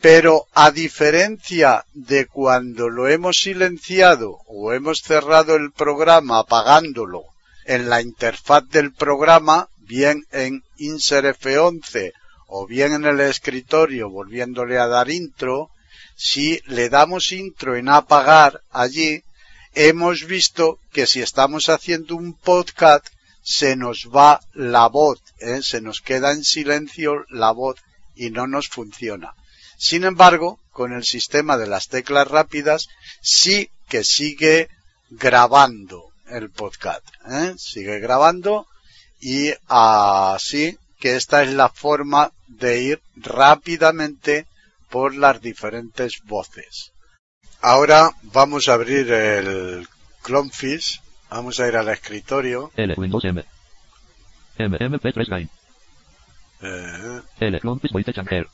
[0.01, 7.23] Pero a diferencia de cuando lo hemos silenciado o hemos cerrado el programa apagándolo
[7.65, 12.13] en la interfaz del programa, bien en Insert F11
[12.45, 15.71] o bien en el escritorio volviéndole a dar intro,
[16.15, 19.23] si le damos intro en apagar allí,
[19.73, 23.07] hemos visto que si estamos haciendo un podcast
[23.41, 25.61] se nos va la voz, ¿eh?
[25.63, 27.77] se nos queda en silencio la voz
[28.15, 29.33] y no nos funciona.
[29.77, 32.89] Sin embargo, con el sistema de las teclas rápidas
[33.21, 34.69] sí que sigue
[35.09, 37.55] grabando el podcast, ¿eh?
[37.57, 38.67] sigue grabando
[39.19, 44.45] y así que esta es la forma de ir rápidamente
[44.89, 46.91] por las diferentes voces.
[47.61, 49.87] Ahora vamos a abrir el
[50.23, 52.71] Clonefish, vamos a ir al escritorio.
[52.75, 53.43] L Windows M.
[54.57, 55.49] M MP3 Line.
[56.61, 58.47] Eh, L Voice Changer.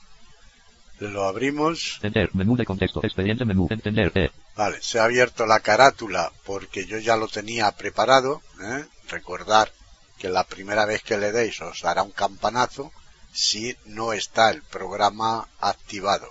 [0.99, 1.99] lo abrimos.
[2.03, 2.29] Enter.
[2.33, 3.01] Menú de contexto.
[3.03, 3.67] Expediente menú.
[3.69, 4.11] Entender.
[4.15, 4.31] E.
[4.55, 8.41] Vale, se ha abierto la carátula porque yo ya lo tenía preparado.
[8.61, 8.85] ¿eh?
[9.09, 9.71] Recordar
[10.17, 12.91] que la primera vez que le deis os dará un campanazo
[13.33, 16.29] si no está el programa activado.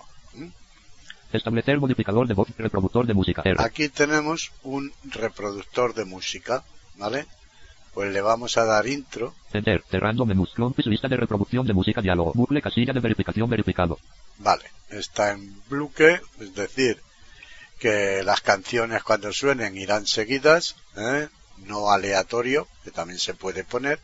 [1.33, 2.49] Establecer modificador de voz.
[2.57, 3.43] Reproductor de música.
[3.45, 3.57] R.
[3.59, 6.65] Aquí tenemos un reproductor de música,
[6.97, 7.27] ¿vale?
[7.93, 9.35] Pues le vamos a dar intro.
[9.53, 9.83] Enter.
[9.91, 10.55] Cerrando menús.
[10.85, 12.33] Lista de reproducción de música diálogo.
[12.35, 13.99] Bucle casilla de verificación verificado.
[14.39, 17.01] Vale, está en bloque, es decir,
[17.79, 21.29] que las canciones cuando suenen irán seguidas, ¿eh?
[21.59, 24.01] No aleatorio, que también se puede poner.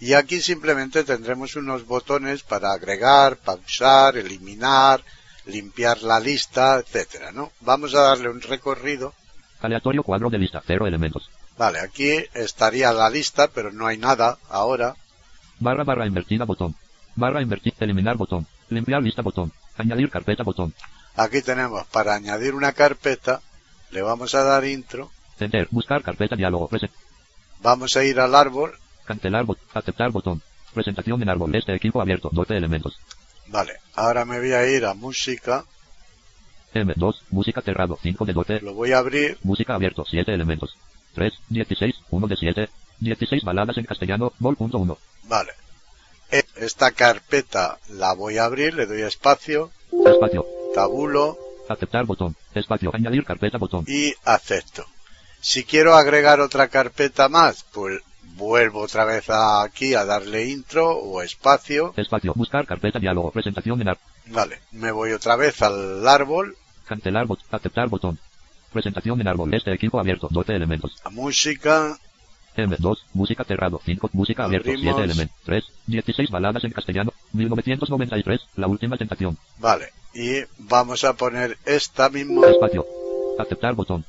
[0.00, 5.02] Y aquí simplemente tendremos unos botones para agregar, pausar, eliminar,
[5.46, 7.52] limpiar la lista, etcétera, ¿no?
[7.60, 9.14] Vamos a darle un recorrido.
[9.60, 11.30] Aleatorio cuadro de lista, cero elementos.
[11.56, 14.96] Vale, aquí estaría la lista, pero no hay nada ahora.
[15.60, 16.74] Barra barra invertida botón.
[17.14, 18.46] Barra invertir, eliminar botón.
[18.70, 19.52] Limpiar lista botón.
[19.76, 20.74] Añadir carpeta botón.
[21.16, 23.40] Aquí tenemos para añadir una carpeta,
[23.90, 25.12] le vamos a dar intro,
[25.70, 26.68] Buscar carpeta diálogo.
[26.68, 26.90] Presen-
[27.60, 28.72] vamos a ir al árbol,
[29.04, 30.42] cancelar bot, aceptar botón.
[30.72, 31.54] Presentación en árbol.
[31.54, 32.28] Este equipo abierto.
[32.32, 32.98] 12 elementos.
[33.48, 35.64] vale, ahora me voy a ir a música,
[36.74, 37.98] M2, música cerrado.
[38.02, 38.60] 5 de 12.
[38.60, 40.04] lo voy a abrir, Música abierto.
[40.04, 40.76] 7 elementos.
[41.14, 42.68] 3, 16, 1 de 7.
[43.00, 44.32] 16 baladas en castellano.
[44.38, 44.96] Vol.1.
[45.24, 45.52] vale.
[46.30, 49.70] E- Esta carpeta la voy a abrir, le doy espacio,
[50.06, 50.44] Espacio.
[50.74, 52.34] tabulo Aceptar botón.
[52.54, 52.90] Espacio.
[52.92, 53.84] Añadir carpeta botón.
[53.86, 54.84] y acepto.
[55.46, 58.00] Si quiero agregar otra carpeta más, pues
[58.36, 61.92] vuelvo otra vez a- aquí a darle intro o espacio.
[61.98, 62.32] Espacio.
[62.34, 63.30] Buscar carpeta diálogo.
[63.30, 64.02] Presentación en árbol.
[64.26, 68.18] Vale, me voy otra vez al árbol, Cancelar bot, aceptar botón.
[68.72, 69.52] Presentación en árbol.
[69.52, 70.28] Este equipo abierto.
[70.30, 70.96] 12 elementos.
[71.04, 71.98] a música,
[72.56, 73.80] M2, música cerrado.
[73.84, 74.70] 5, música abierto.
[74.70, 74.94] Abrimos.
[74.96, 75.36] 7 elementos.
[75.44, 77.12] 3, 16 baladas en castellano.
[77.32, 79.36] 1993, la última tentación.
[79.58, 79.90] vale.
[80.14, 82.86] Y vamos a poner esta misma Espacio.
[83.38, 84.04] Aceptar botón.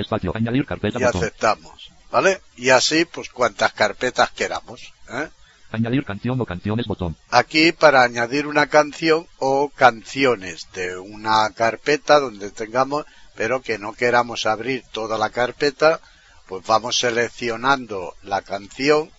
[0.00, 0.32] Espacio.
[0.34, 1.22] Añadir carpeta y botón.
[1.22, 1.90] aceptamos.
[2.10, 2.40] ¿Vale?
[2.56, 4.92] Y así, pues cuantas carpetas queramos.
[5.10, 5.28] ¿eh?
[5.72, 7.16] Añadir canción o canciones botón.
[7.30, 13.04] Aquí para añadir una canción o canciones de una carpeta donde tengamos,
[13.34, 16.00] pero que no queramos abrir toda la carpeta,
[16.46, 19.10] pues vamos seleccionando la canción,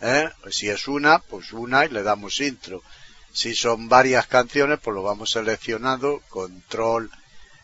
[0.00, 0.28] ¿eh?
[0.50, 2.82] si es una, pues una y le damos intro.
[3.32, 7.10] Si son varias canciones, pues lo vamos seleccionando, control,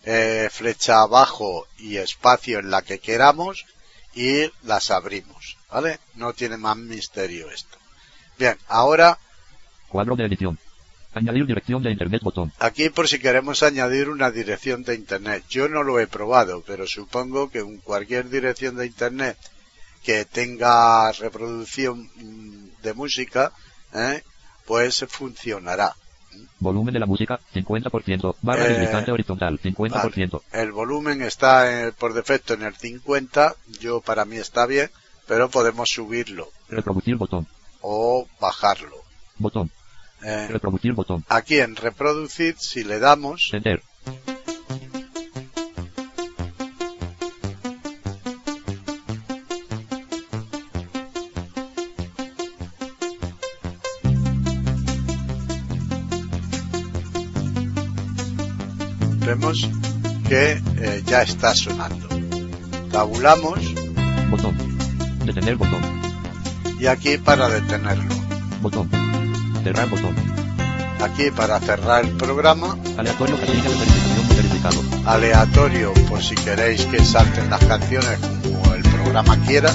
[0.05, 3.65] eh, flecha abajo y espacio en la que queramos
[4.15, 5.99] y las abrimos, ¿vale?
[6.15, 7.79] No tiene más misterio esto.
[8.39, 9.19] Bien, ahora
[9.89, 10.57] Cuadro de edición.
[11.13, 12.53] Añadir dirección de internet botón.
[12.61, 15.45] Aquí por si queremos añadir una dirección de internet.
[15.49, 19.37] Yo no lo he probado, pero supongo que en cualquier dirección de internet
[20.05, 23.53] que tenga reproducción mm, de música,
[23.93, 24.23] ¿eh?
[24.65, 25.97] pues funcionará.
[26.59, 28.37] Volumen de la música, 50%.
[28.43, 30.43] Barra Eh, deslizante horizontal, 50%.
[30.53, 34.90] El volumen está eh, por defecto en el 50, yo para mí está bien,
[35.27, 37.47] pero podemos subirlo Reproducir botón.
[37.81, 38.97] o bajarlo.
[39.38, 39.71] Botón.
[40.23, 41.25] Eh, Reproducir botón.
[41.29, 43.83] aquí en reproducir, si le damos, Enter.
[59.31, 59.69] Vemos
[60.29, 62.09] que eh, ya está sonando.
[62.90, 63.61] Tabulamos
[64.29, 64.57] Botón.
[65.25, 65.83] Detener botón.
[66.81, 68.12] y aquí para detenerlo.
[68.61, 68.90] Botón.
[69.62, 70.14] Cerrar botón.
[71.01, 74.81] Aquí para cerrar el programa, Aleatorio verificado.
[75.07, 79.71] aleatorio por si queréis que salten las canciones como el programa quiera.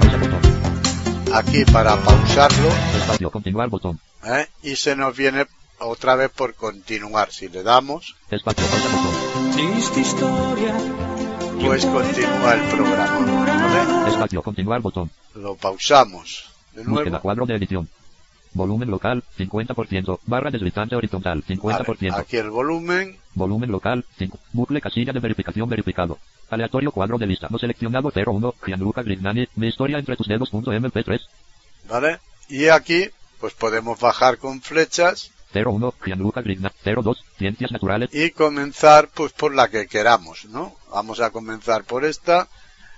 [0.00, 1.34] Pausa botón.
[1.34, 2.68] Aquí para pausarlo
[2.98, 3.30] Espacio.
[3.30, 4.00] Continuar botón.
[4.24, 4.48] ¿eh?
[4.62, 5.46] y se nos viene
[5.84, 7.30] otra vez por continuar.
[7.32, 8.16] Si le damos,
[11.60, 14.08] pues continúa el programa.
[14.08, 14.42] Espacio.
[14.42, 15.10] Continuar botón.
[15.34, 17.04] Lo pausamos de Búsqueda.
[17.10, 17.20] nuevo.
[17.20, 17.88] Cuadro de edición.
[18.54, 20.20] Volumen local, 50%.
[20.26, 21.86] Barra deslizante horizontal, 50%.
[22.10, 24.38] Vale, aquí el volumen, Volumen local, 5.
[24.52, 26.18] Bucle casilla de verificación verificado.
[26.50, 28.54] Aleatorio cuadro de lista no seleccionado 01.
[28.66, 29.48] Gianluca Grignani.
[29.56, 30.50] Mi historia entre tus dedos.
[30.50, 31.20] punto MP3.
[31.88, 32.18] ¿vale?
[32.48, 33.08] Y aquí,
[33.40, 35.94] pues podemos bajar con flechas 01.
[36.04, 36.74] Gianluca Grignani.
[36.84, 37.24] 02.
[37.38, 38.10] Ciencias naturales.
[38.12, 40.74] y comenzar pues por la que queramos, ¿no?
[40.90, 42.48] Vamos a comenzar por esta.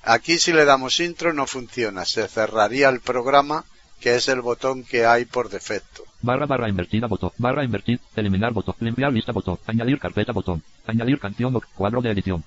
[0.02, 3.64] Aquí si le damos intro no funciona, se cerraría el programa
[4.00, 6.02] que es el botón que hay por defecto.
[6.20, 7.30] Barra barra invertida botón.
[7.38, 8.00] Barra invertir.
[8.14, 8.74] Eliminar botón.
[8.80, 9.58] Limpiar lista botón.
[9.66, 10.62] Añadir carpeta botón.
[10.86, 12.44] Añadir canción o cuadro de edición.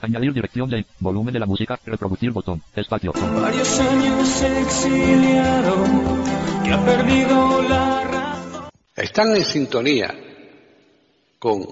[0.00, 1.78] Añadir dirección de volumen de la música.
[1.84, 2.62] Reproducir botón.
[2.76, 3.12] Espacio.
[3.12, 5.84] Varios años exiliado
[6.64, 8.09] que ha perdido la.
[9.00, 10.14] Están en sintonía
[11.38, 11.66] con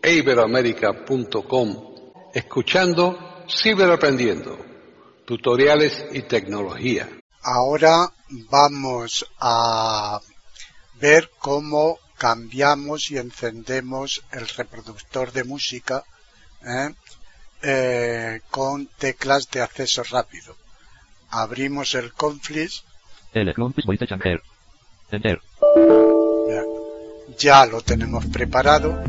[0.00, 1.94] iberoamérica.com
[2.32, 4.56] escuchando Ciberaprendiendo,
[5.26, 7.08] tutoriales y tecnología.
[7.42, 8.12] Ahora
[8.48, 10.20] vamos a
[11.00, 16.04] ver cómo cambiamos y encendemos el reproductor de música
[16.62, 16.94] ¿eh?
[17.60, 20.54] Eh, con teclas de acceso rápido.
[21.30, 22.84] Abrimos el Conflict
[23.32, 23.52] L.
[23.52, 24.40] Clompis Voite Changer.
[25.10, 25.40] Enter.
[27.36, 29.02] Ya, lo tenemos preparado.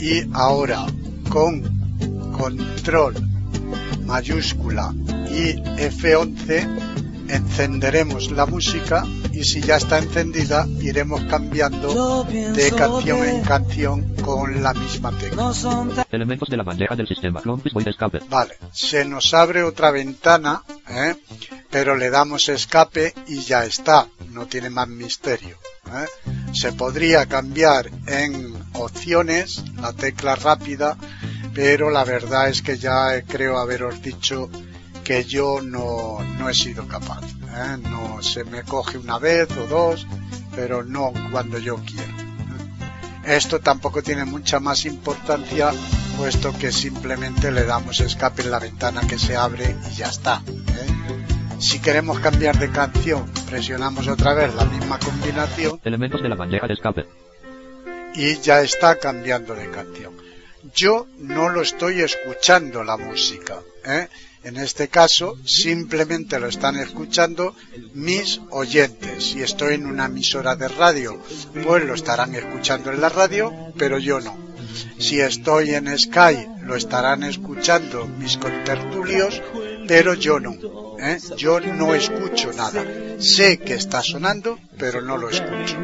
[0.00, 0.86] Y ahora
[1.28, 3.14] con control
[4.04, 4.94] mayúscula
[5.30, 6.97] y F11
[7.28, 14.62] encenderemos la música y si ya está encendida iremos cambiando de canción en canción con
[14.62, 15.52] la misma tecla.
[16.10, 17.40] Elementos de la bandeja del sistema.
[17.86, 18.20] Escape.
[18.28, 21.16] Vale, se nos abre otra ventana, ¿eh?
[21.70, 25.56] pero le damos escape y ya está, no tiene más misterio.
[25.86, 26.06] ¿eh?
[26.52, 30.96] Se podría cambiar en opciones la tecla rápida,
[31.54, 34.50] pero la verdad es que ya creo haberos dicho
[35.08, 37.24] que yo no, no he sido capaz.
[37.24, 37.78] ¿eh?
[37.80, 40.06] No se me coge una vez o dos,
[40.54, 42.12] pero no cuando yo quiero.
[43.24, 45.70] Esto tampoco tiene mucha más importancia,
[46.18, 50.42] puesto que simplemente le damos escape en la ventana que se abre y ya está.
[50.46, 51.56] ¿eh?
[51.58, 56.66] Si queremos cambiar de canción, presionamos otra vez la misma combinación Elementos de la bandeja
[56.66, 57.06] de escape.
[58.14, 60.12] y ya está cambiando de canción.
[60.74, 63.56] Yo no lo estoy escuchando la música.
[63.86, 64.08] ¿eh?
[64.48, 67.54] En este caso, simplemente lo están escuchando
[67.92, 69.24] mis oyentes.
[69.24, 71.22] Si estoy en una emisora de radio,
[71.62, 74.34] pues lo estarán escuchando en la radio, pero yo no.
[74.98, 79.42] Si estoy en Sky, lo estarán escuchando mis contertulios,
[79.88, 80.54] pero yo no.
[81.00, 81.18] ¿eh?
[81.36, 82.84] Yo no escucho nada.
[83.18, 85.76] Sé que está sonando, pero no lo escucho.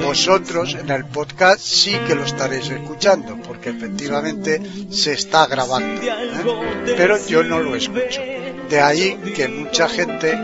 [0.00, 6.00] Vosotros en el podcast sí que lo estaréis escuchando, porque efectivamente se está grabando.
[6.02, 6.94] ¿eh?
[6.96, 8.20] Pero yo no lo escucho.
[8.70, 10.38] De ahí que mucha gente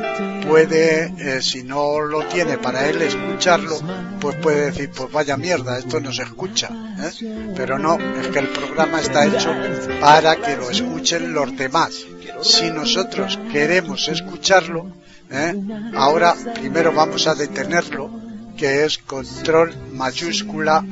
[0.49, 3.79] puede, eh, si no lo tiene para él escucharlo,
[4.21, 6.71] pues puede decir, pues vaya mierda, esto no se escucha.
[6.99, 7.53] ¿eh?
[7.55, 9.55] Pero no, es que el programa está hecho
[10.01, 12.05] para que lo escuchen los demás.
[12.47, 14.93] Si nosotros queremos escucharlo,
[15.31, 15.53] ¿eh?
[15.97, 18.09] ahora primero vamos a detenerlo,
[18.57, 20.85] que es control mayúscula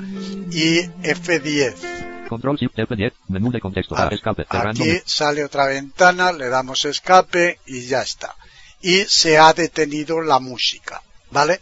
[0.51, 2.29] y F10.
[2.29, 3.13] Control Shift F10.
[3.29, 3.95] Menú de contexto.
[3.97, 4.47] Ah, escape.
[4.49, 8.35] Aquí sale otra ventana, le damos escape y ya está.
[8.81, 11.61] Y se ha detenido la música, ¿vale?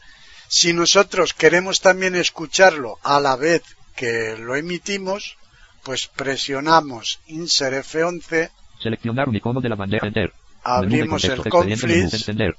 [0.49, 3.63] Si nosotros queremos también escucharlo a la vez
[3.95, 5.37] que lo emitimos,
[5.83, 8.51] pues presionamos Insert F11,
[8.83, 10.33] Seleccionar un icono de la bandeja Enter.
[10.65, 11.41] abrimos el
[11.91, 12.57] Encender.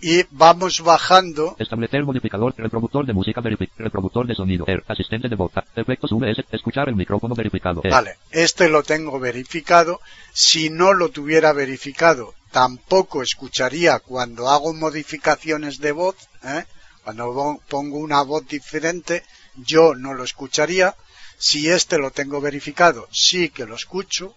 [0.00, 2.54] y vamos bajando Establecer modificador.
[2.56, 3.40] Reproductor de música.
[3.76, 4.64] Reproductor de sonido.
[4.66, 4.84] Er.
[4.88, 5.52] Asistente de voz.
[5.76, 6.44] Efectos VS.
[6.52, 7.80] Escuchar el micrófono verificado.
[7.84, 7.90] Er.
[7.90, 10.00] Vale, este lo tengo verificado.
[10.32, 16.16] Si no lo tuviera verificado, tampoco escucharía cuando hago modificaciones de voz.
[16.44, 16.64] ¿eh?
[17.04, 19.24] Cuando pongo una voz diferente,
[19.56, 20.94] yo no lo escucharía.
[21.38, 24.34] Si este lo tengo verificado, sí que lo escucho.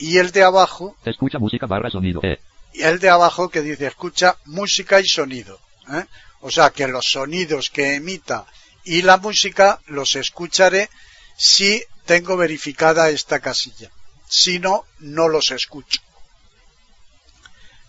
[0.00, 2.20] Y el de abajo, Escucha música barra sonido.
[2.24, 2.40] E.
[2.72, 5.60] y el de abajo que dice escucha música y sonido.
[5.92, 6.04] ¿eh?
[6.40, 8.46] O sea que los sonidos que emita
[8.84, 10.88] y la música los escucharé
[11.36, 13.90] si tengo verificada esta casilla.
[14.26, 16.00] Si no, no los escucho.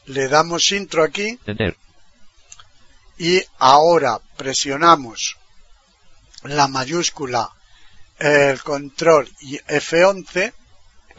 [0.07, 1.77] Le damos intro aquí Enter.
[3.17, 5.37] y ahora presionamos
[6.43, 7.51] la mayúscula,
[8.19, 10.53] el control y F11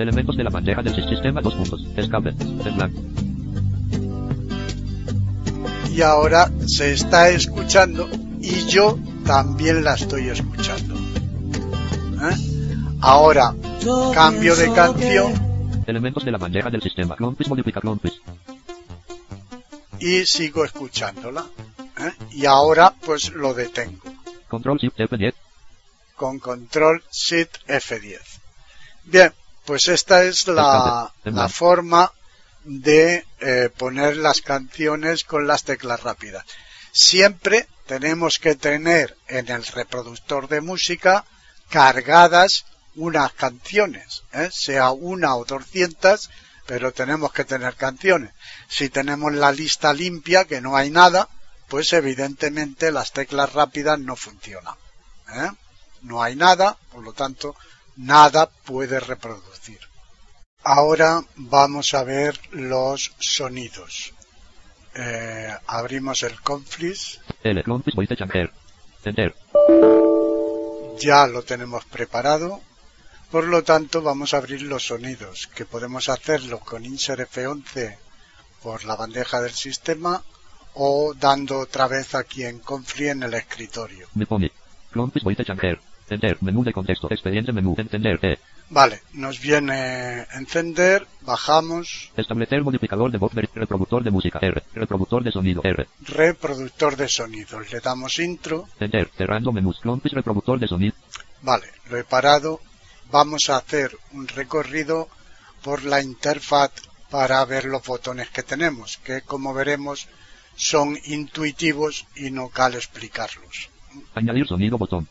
[0.03, 1.41] Elementos de la bandeja del sistema.
[1.41, 1.87] Dos puntos.
[1.97, 2.31] Escape.
[2.31, 3.01] En blanco.
[5.95, 8.09] y ahora se está escuchando
[8.41, 10.95] y yo también la estoy escuchando.
[10.95, 12.37] ¿Eh?
[13.03, 13.55] Ahora
[14.15, 17.15] cambio de canción Elementos de la bandeja del sistema.
[17.17, 18.21] Clompis modifica Clompis.
[20.01, 21.45] y sigo escuchándola.
[21.99, 22.13] ¿eh?
[22.31, 24.01] Y ahora pues lo detengo
[24.49, 25.35] Control Shift F10.
[26.17, 28.21] con control Shift F10.
[29.05, 29.33] Bien,
[29.65, 31.13] pues esta es la,
[31.49, 32.13] forma
[32.65, 36.45] de eh, poner las canciones con las teclas rápidas.
[36.93, 41.25] Siempre tenemos que tener en el reproductor de música
[41.71, 44.51] cargadas unas canciones, ¿eh?
[44.53, 46.31] sea una o doscientas,
[46.67, 48.33] pero tenemos que tener canciones.
[48.69, 51.29] Si tenemos la lista limpia, que no hay nada,
[51.69, 54.75] pues evidentemente las teclas rápidas no funcionan.
[55.35, 55.51] ¿eh?
[56.03, 57.57] No hay nada, por lo tanto,
[57.97, 59.79] nada puede reproducir.
[60.65, 64.13] Ahora vamos a ver los sonidos.
[64.95, 67.63] Eh, abrimos el Conflict, L.
[67.63, 68.53] Clompis voice changer.
[69.05, 69.35] Enter.
[71.01, 72.61] ya lo tenemos preparado.
[73.31, 77.97] Por lo tanto, vamos a abrir los sonidos, que podemos hacerlo con Insert F11
[78.63, 80.23] por la bandeja del sistema
[80.75, 84.07] o dando otra vez aquí en Confli en el escritorio.
[84.15, 85.81] Voice changer.
[86.15, 86.39] Enter.
[86.41, 87.09] Menú de contexto.
[87.11, 87.75] Expediente menú.
[87.79, 88.19] Encender.
[88.23, 88.39] E.
[88.71, 93.33] Vale, nos viene encender, bajamos, Establecer modificador de voz.
[93.35, 94.39] Reproductor de música.
[94.41, 94.63] R.
[94.75, 95.61] Reproductor de sonido.
[95.63, 95.87] R.
[96.07, 99.11] reproductor de sonidos, le damos intro, Enter.
[99.17, 99.79] Cerrando menús.
[99.81, 100.95] Clompis reproductor de sonido.
[101.43, 102.61] vale, lo he parado,
[103.11, 105.09] vamos a hacer un recorrido
[105.63, 106.71] por la interfaz
[107.11, 110.09] para ver los botones que tenemos, que como veremos
[110.57, 113.69] son intuitivos y no cal explicarlos.
[114.15, 115.07] Añadir sonido botón.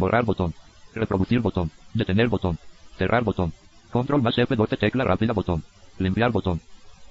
[0.00, 0.54] Borrar botón.
[0.94, 1.70] Reproducir botón.
[1.92, 2.58] Detener botón.
[2.98, 3.52] Cerrar botón.
[3.92, 5.62] Control más F12 tecla rápida botón.
[5.98, 6.60] Limpiar botón.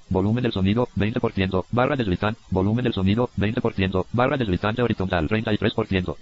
[0.09, 1.65] Volumen del sonido 20%.
[1.71, 2.41] Barra deslizante.
[2.49, 4.07] Volumen del sonido 20%.
[4.11, 6.15] Barra deslizante horizontal 33%.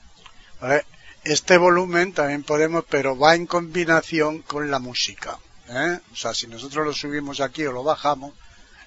[0.62, 0.84] ¿Vale?
[1.24, 5.38] Este volumen también podemos, pero va en combinación con la música.
[5.70, 6.00] ¿eh?
[6.12, 8.34] O sea, si nosotros lo subimos aquí o lo bajamos,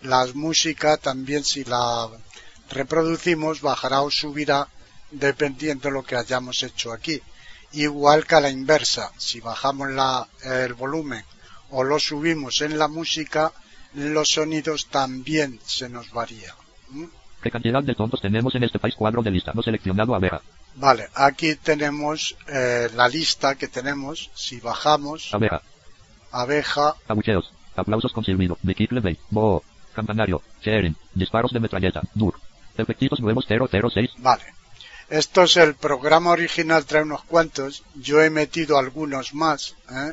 [0.03, 2.09] la música también si la
[2.70, 4.68] reproducimos bajará o subirá
[5.11, 7.20] dependiendo de lo que hayamos hecho aquí.
[7.73, 11.25] Igual que a la inversa, si bajamos la, el volumen
[11.71, 13.53] o lo subimos en la música,
[13.95, 16.55] los sonidos también se nos varía.
[16.89, 17.05] ¿Mm?
[17.43, 20.43] ¿Qué cantidad de tontos tenemos en este país cuadro de lista no seleccionado abeja?
[20.75, 24.31] Vale, aquí tenemos eh, la lista que tenemos.
[24.35, 25.62] Si bajamos, Abeja.
[26.31, 27.53] abeja, Abucheos.
[27.77, 28.59] Aplausos con silbido.
[28.62, 29.18] Biquicle Bay.
[29.31, 29.62] Bo.
[29.95, 30.43] Campanario.
[30.62, 30.97] Sharing.
[31.14, 32.03] Disparos de metralleta.
[32.14, 32.35] Dur.
[32.77, 34.11] Efectitos nuevos 006.
[34.18, 34.45] vale.
[35.11, 37.82] Esto es el programa original, trae unos cuantos.
[37.96, 40.12] Yo he metido algunos más, ¿eh?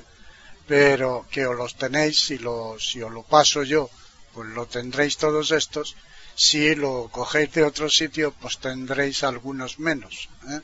[0.67, 3.89] pero que os los tenéis, si, lo, si os lo paso yo,
[4.33, 5.95] pues lo tendréis todos estos.
[6.35, 10.29] Si lo cogéis de otro sitio, pues tendréis algunos menos.
[10.49, 10.61] ¿eh?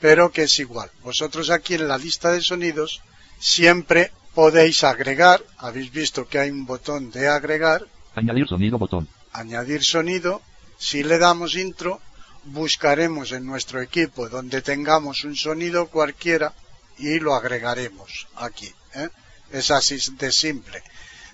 [0.00, 0.90] Pero que es igual.
[1.02, 3.00] Vosotros aquí en la lista de sonidos
[3.38, 5.42] siempre podéis agregar.
[5.56, 9.08] Habéis visto que hay un botón de agregar, Añadir sonido botón.
[9.32, 10.42] añadir sonido.
[10.78, 12.00] Si le damos intro,
[12.44, 16.54] buscaremos en nuestro equipo donde tengamos un sonido cualquiera
[16.98, 18.72] y lo agregaremos aquí.
[18.94, 19.08] ¿eh?
[19.50, 20.82] Es así de simple.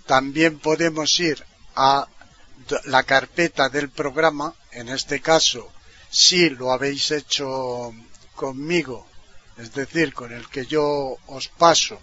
[0.07, 1.45] También podemos ir
[1.75, 2.07] a
[2.85, 5.73] la carpeta del programa, en este caso,
[6.11, 7.93] si lo habéis hecho
[8.35, 9.07] conmigo,
[9.57, 12.01] es decir, con el que yo os paso,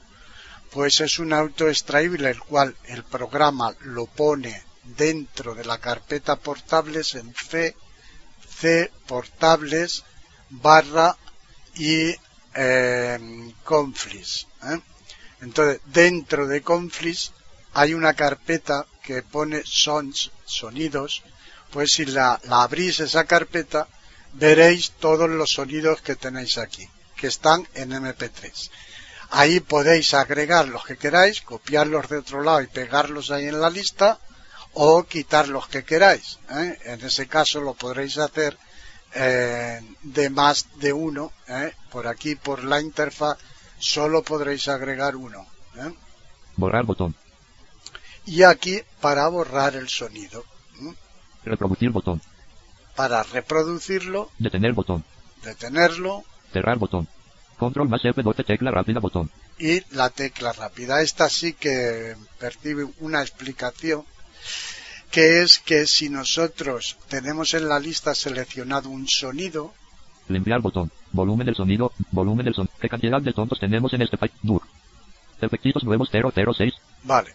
[0.72, 6.38] pues es un auto extraíble el cual el programa lo pone dentro de la carpeta
[6.38, 7.76] portables en C,
[9.08, 10.04] Portables
[10.50, 11.18] barra
[11.76, 12.14] y
[12.54, 14.48] eh, Conflis.
[15.42, 17.32] Entonces, dentro de Conflis
[17.74, 21.24] hay una carpeta que pone sonidos,
[21.72, 23.88] pues si la, la abrís esa carpeta,
[24.34, 28.70] veréis todos los sonidos que tenéis aquí, que están en MP3.
[29.32, 33.70] Ahí podéis agregar los que queráis, copiarlos de otro lado y pegarlos ahí en la
[33.70, 34.20] lista,
[34.74, 36.40] o quitar los que queráis.
[36.50, 36.78] ¿eh?
[36.86, 38.58] En ese caso lo podréis hacer
[39.14, 41.32] eh, de más de uno.
[41.48, 41.74] ¿eh?
[41.92, 43.38] Por aquí, por la interfaz,
[43.80, 45.46] solo podréis agregar uno.
[46.56, 47.16] Borrar botón.
[48.26, 50.46] Y aquí para borrar el sonido.
[51.44, 52.22] Reproducir botón.
[52.96, 55.04] Para reproducirlo, Detener botón.
[55.44, 57.08] detenerlo Cerrar botón.
[57.58, 59.32] Control más F12 tecla rápida botón.
[59.58, 61.02] y la tecla rápida.
[61.02, 64.06] Esta sí que percibe una explicación
[65.10, 69.74] que es que si nosotros tenemos en la lista seleccionado un sonido,
[70.28, 70.92] Limpiar botón.
[71.12, 71.92] Volumen del sonido.
[72.12, 72.74] Volumen del sonido.
[72.80, 74.32] ¿Qué cantidad de tontos tenemos en este país?
[74.42, 74.62] Dur.
[75.42, 76.74] Efectitos nuevos 006.
[77.04, 77.34] vale,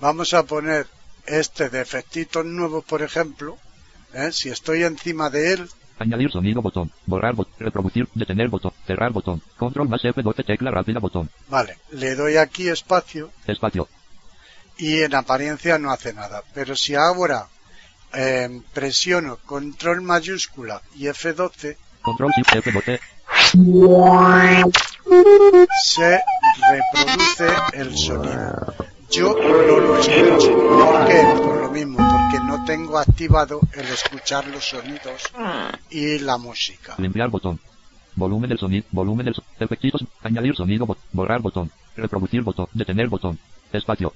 [0.00, 0.86] vamos a poner
[1.26, 3.56] este de efectitos nuevos, por ejemplo,
[4.14, 4.32] ¿eh?
[4.32, 5.68] si estoy encima de él,
[5.98, 6.90] Añadir sonido botón.
[7.06, 7.54] Borrar botón.
[7.58, 8.08] Reproducir.
[8.14, 8.72] Detener botón.
[8.84, 9.40] Cerrar botón.
[9.56, 11.30] Control más F12 tecla rápida botón.
[11.48, 13.88] vale, le doy aquí espacio Espacio.
[14.76, 16.42] Y en apariencia no hace nada.
[16.54, 17.48] Pero si ahora
[18.12, 23.00] eh, presiono control mayúscula y F12, Control Shift F12.
[25.82, 26.20] se
[26.70, 28.74] reproduce el sonido.
[29.10, 30.52] Yo no lo escucho.
[30.52, 31.22] ¿Por qué?
[31.36, 35.22] Por lo mismo, porque no tengo activado el escuchar los sonidos
[35.88, 36.94] y la música.
[36.98, 37.58] Limpiar botón.
[38.16, 38.86] Volumen del sonido.
[38.90, 40.04] Volumen del Efectitos.
[40.22, 40.86] Añadir sonido.
[41.12, 41.70] Borrar botón.
[41.96, 42.66] Reproducir botón.
[42.74, 43.38] Detener botón.
[43.72, 44.12] Espacio.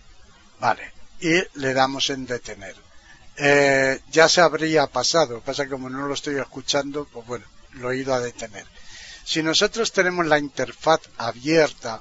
[0.61, 0.93] Vale.
[1.21, 2.75] Y le damos en detener.
[3.37, 7.45] Eh, ya se habría pasado, pasa que como no lo estoy escuchando, pues bueno,
[7.75, 8.67] lo he ido a detener.
[9.25, 12.01] Si nosotros tenemos la interfaz abierta,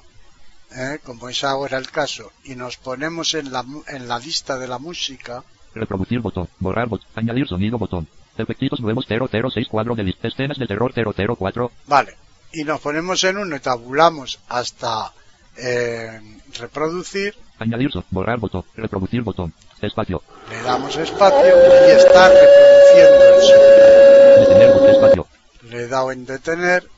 [0.74, 4.68] eh, como es ahora el caso, y nos ponemos en la, en la lista de
[4.68, 5.44] la música,
[5.74, 6.48] Reproducir botón.
[6.58, 7.08] Borrar botón.
[7.14, 8.08] Añadir sonido botón.
[8.36, 10.28] Efectitos nuevos 006 cuadro de lista.
[10.28, 11.70] Escenas de terror 004.
[11.86, 12.16] vale,
[12.52, 15.12] y nos ponemos en uno y tabulamos hasta
[15.56, 16.20] eh,
[16.58, 18.64] reproducir, Añadir Borrar botón.
[18.76, 19.52] Reproducir botón.
[19.80, 20.22] Espacio.
[20.50, 21.54] le damos espacio
[21.88, 24.40] y está reproduciendo el sonido.
[24.40, 24.90] Detener botón.
[24.90, 25.26] Espacio.
[25.62, 26.88] Le he dado en detener.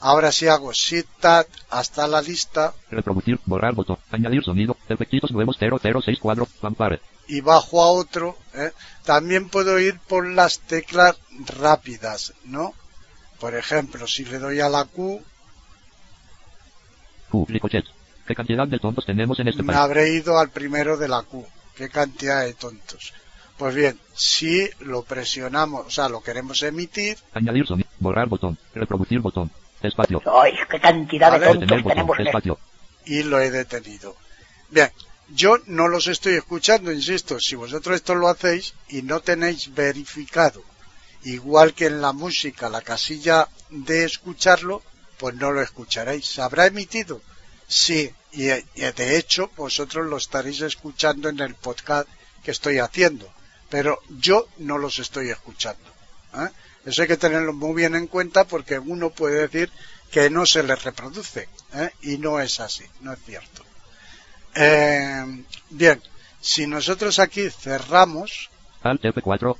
[0.00, 3.40] Ahora si hago Shift Tab hasta la lista Reproducir.
[3.46, 3.98] Borrar botón.
[4.10, 4.76] Añadir sonido.
[4.88, 6.46] Efectitos nuevos 006 cuadro.
[6.62, 7.00] Vampire.
[7.26, 8.70] y bajo a otro, ¿eh?
[9.04, 11.16] también puedo ir por las teclas
[11.58, 12.74] rápidas, ¿no?
[13.40, 15.22] Por ejemplo, si le doy a la Q,
[17.30, 17.46] Q.
[17.48, 17.84] Ricochet.
[18.26, 19.78] ¿Qué cantidad de tontos tenemos en este me país?
[19.78, 21.46] habré ido al primero de la Q.
[21.76, 23.12] qué cantidad de tontos.
[23.58, 27.88] Pues bien, si lo presionamos, o sea, lo queremos emitir, Añadir sonido.
[28.00, 28.58] Borrar botón.
[28.74, 29.50] Reproducir botón.
[29.82, 30.20] Espacio.
[30.42, 32.26] ¡Ay, qué cantidad de tontos Detener tenemos botón.
[32.26, 32.58] Espacio.
[33.06, 34.16] y lo he detenido.
[34.70, 34.90] Bien,
[35.28, 40.62] yo no los estoy escuchando, insisto, si vosotros esto lo hacéis y no tenéis verificado,
[41.24, 44.82] igual que en la música, la casilla de escucharlo,
[45.18, 46.24] pues no lo escucharéis.
[46.26, 47.20] ¿Se habrá emitido?
[47.66, 52.08] Sí, y, y de hecho vosotros lo estaréis escuchando en el podcast
[52.42, 53.32] que estoy haciendo,
[53.70, 55.84] pero yo no los estoy escuchando.
[56.34, 56.48] ¿eh?
[56.84, 59.70] Eso hay que tenerlo muy bien en cuenta porque uno puede decir
[60.10, 61.90] que no se les reproduce ¿eh?
[62.02, 63.64] y no es así, no es cierto.
[64.54, 66.00] Eh, bien,
[66.40, 68.50] si nosotros aquí cerramos,
[68.82, 69.56] Alt F4.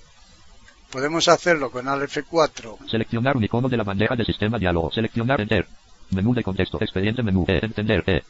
[0.90, 4.92] podemos hacerlo con Alt F4 Seleccionar un icono de la bandeja de sistema diálogo.
[4.92, 5.66] Seleccionar Enter.
[6.14, 6.78] Menú de contexto.
[6.80, 7.44] Expediente menú.
[7.48, 7.58] E.
[7.62, 8.02] Entender.
[8.06, 8.22] E.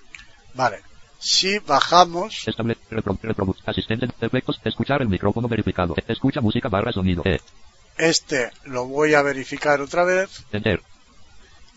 [0.55, 0.78] Vale.
[1.18, 2.76] Si bajamos, Estable.
[2.91, 4.09] Repro, asistente.
[4.20, 4.61] Efectos.
[4.64, 5.95] Escuchar el micrófono verificado.
[5.97, 6.12] E.
[6.12, 7.22] Escucha música barra sonido.
[7.24, 7.41] E.
[7.97, 10.82] este lo voy a verificar otra vez Enter.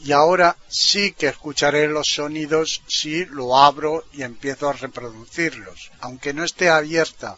[0.03, 5.91] y ahora sí que escucharé los sonidos si lo abro y empiezo a reproducirlos.
[6.01, 7.37] Aunque no esté abierta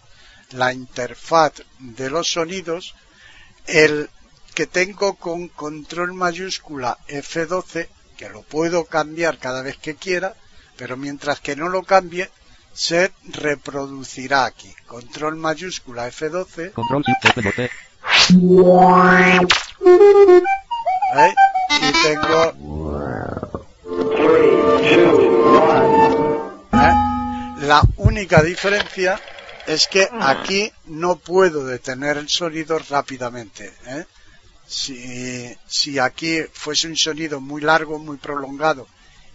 [0.51, 2.95] la interfaz de los sonidos,
[3.67, 4.09] el
[4.55, 7.87] que tengo con control mayúscula F12,
[8.19, 10.35] que lo puedo cambiar cada vez que quiera,
[10.75, 12.29] pero mientras que no lo cambie,
[12.73, 14.75] se reproducirá aquí.
[14.87, 17.69] Control mayúscula F12, Control Shift F12.
[21.15, 21.33] ¿eh?
[21.81, 22.89] y tengo
[26.73, 26.93] ¿Eh?
[27.61, 29.17] La única diferencia
[29.65, 33.71] es que aquí no puedo detener el sonido rápidamente.
[33.85, 34.03] ¿eh?
[34.69, 38.87] Si, aquí fuese un sonido muy largo, muy prolongado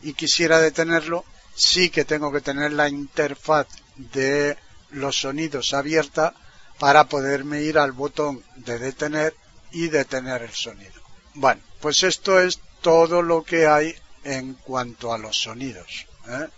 [0.03, 1.25] y quisiera detenerlo,
[1.57, 3.67] sí que tengo que tener la interfaz
[3.97, 4.57] de
[4.91, 6.35] los sonidos abierta
[6.79, 9.35] para poderme ir al botón de detener
[9.73, 11.03] y detener el sonido.
[11.35, 16.07] Bueno, pues esto es todo lo que hay en cuanto a los sonidos.
[16.29, 16.49] ¿eh?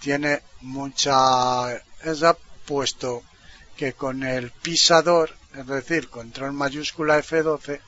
[0.00, 3.24] Tiene mucha esa puesto
[3.76, 7.80] que con el pisador, es decir, control mayúscula F12,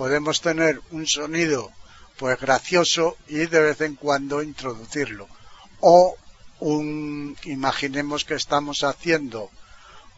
[0.00, 1.70] podemos tener un sonido
[2.16, 5.28] pues gracioso y de vez en cuando introducirlo.
[5.80, 6.16] O
[6.60, 9.50] un, imaginemos que estamos haciendo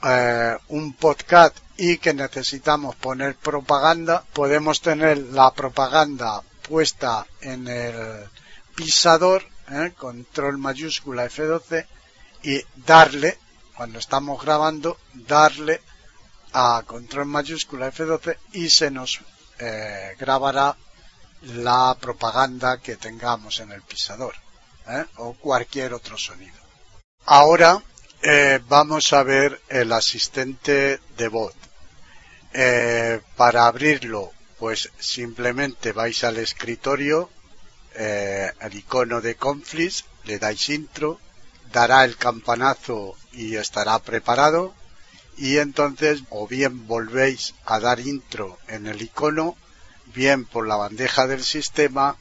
[0.04, 8.28] eh, un podcast y que necesitamos poner propaganda, podemos tener la propaganda puesta en el
[8.76, 11.86] pisador, eh, control mayúscula F12,
[12.44, 13.36] y darle,
[13.76, 15.80] cuando estamos grabando, darle
[16.52, 19.20] a control mayúscula F12 y se nos
[19.64, 20.76] eh, grabará
[21.42, 24.34] la propaganda que tengamos en el pisador
[24.88, 25.04] ¿eh?
[25.18, 26.60] o cualquier otro sonido.
[27.26, 27.80] Ahora
[28.22, 31.54] eh, vamos a ver el asistente de voz.
[33.36, 37.30] Para abrirlo, pues simplemente vais al escritorio,
[37.94, 41.18] el icono de Conflis, le dais intro,
[41.72, 44.74] dará el campanazo y estará preparado.
[45.36, 49.56] Y entonces, o bien volvéis a dar intro en el icono,
[50.14, 52.16] bien por la bandeja del sistema,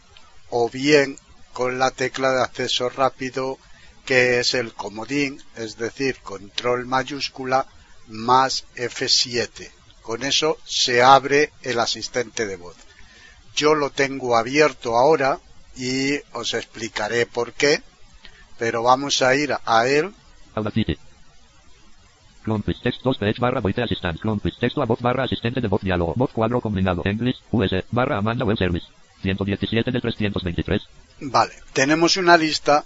[0.50, 1.18] o bien
[1.54, 3.58] con la tecla de acceso rápido
[4.06, 7.68] que es el comodín, es decir, control mayúscula
[8.08, 9.70] más F7.
[10.02, 12.76] Con eso se abre el asistente de voz.
[13.56, 15.40] Yo lo tengo abierto ahora
[15.76, 17.82] y os explicaré por qué,
[18.58, 20.14] pero vamos a ir a él.
[22.44, 24.20] Clone Twist Text 2 page barra voice assistant.
[24.20, 26.14] Clone Twist texto a voz barra asistente de voz diálogo.
[26.16, 27.02] Voz cuadro combinado.
[27.06, 28.88] English, US, barra Amanda Web Service.
[29.22, 30.82] 117 de 323.
[31.22, 32.86] Vale, tenemos una lista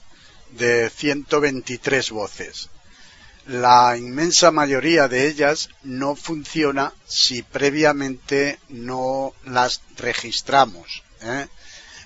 [0.51, 2.69] de 123 voces.
[3.47, 11.03] La inmensa mayoría de ellas no funciona si previamente no las registramos.
[11.21, 11.47] ¿eh?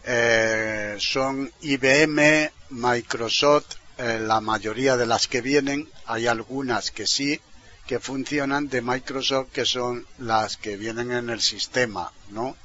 [0.03, 7.41] Eh, son IBM, Microsoft, eh, la mayoría de las que vienen, hay algunas que sí,
[7.85, 12.55] que funcionan de Microsoft, que son las que vienen en el sistema, ¿no?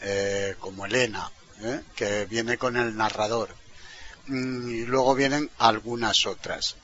[0.00, 1.30] Eh, como Elena,
[1.60, 1.82] ¿eh?
[1.94, 3.50] que viene con el narrador.
[4.28, 6.76] Mm, y luego vienen algunas otras.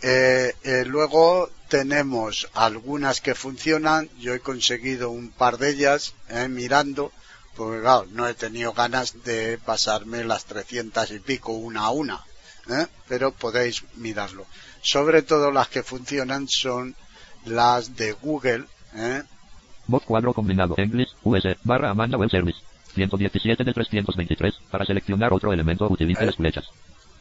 [0.00, 0.54] Eh,
[0.86, 6.14] luego tenemos algunas que funcionan, yo he conseguido un par de ellas
[6.48, 7.12] mirando,
[7.54, 12.24] porque claro, no he tenido ganas de pasarme las 300 y pico una a una,
[12.68, 12.86] ¿eh?
[13.08, 14.46] pero podéis mirarlo.
[14.82, 16.94] Sobre todo las que funcionan son
[17.44, 19.22] las de Google, ¿eh?
[19.86, 20.74] Voz cuadro combinado.
[20.78, 22.58] English, US, barra Amanda Web Service.
[22.94, 24.54] 117 de 323.
[24.70, 26.26] Para seleccionar otro elemento utilice Eh.
[26.26, 26.64] las flechas.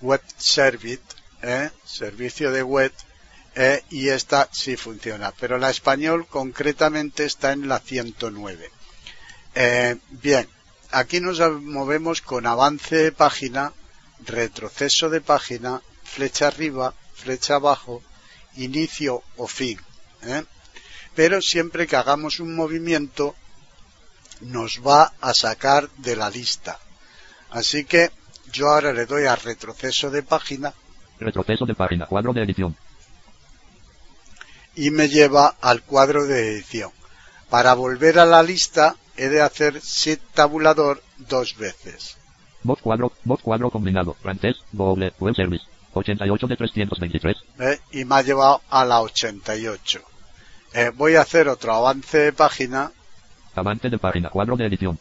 [0.01, 1.01] Web Service,
[1.41, 1.69] ¿eh?
[1.85, 2.91] servicio de web,
[3.55, 8.69] eh, y esta sí funciona, pero la español concretamente está en la 109.
[9.55, 10.47] Eh, bien,
[10.91, 13.73] aquí nos movemos con avance de página,
[14.25, 18.01] retroceso de página, flecha arriba, flecha abajo,
[18.55, 19.79] inicio o fin.
[20.23, 20.43] ¿eh?
[21.15, 23.35] Pero siempre que hagamos un movimiento
[24.41, 26.79] nos va a sacar de la lista.
[27.51, 28.11] Así que
[28.51, 30.73] yo ahora le doy a retroceso de página
[31.21, 32.07] Retroceso de página.
[32.07, 32.75] Cuadro de edición.
[34.75, 36.91] y me lleva al cuadro de edición.
[37.49, 42.17] Para volver a la lista he de hacer shift tabulador dos veces.
[42.63, 43.11] Voz cuadro.
[43.23, 44.13] Voz cuadro combinado.
[44.21, 44.57] Francés.
[44.71, 45.13] Google.
[45.19, 45.65] Web Service.
[45.93, 47.35] 88 de 323.
[47.59, 47.79] ¿eh?
[47.91, 49.99] y me ha llevado a la 88.
[50.73, 52.91] Eh, voy a hacer otro avance de página
[53.55, 54.29] Avance de página.
[54.29, 54.97] Cuadro de edición.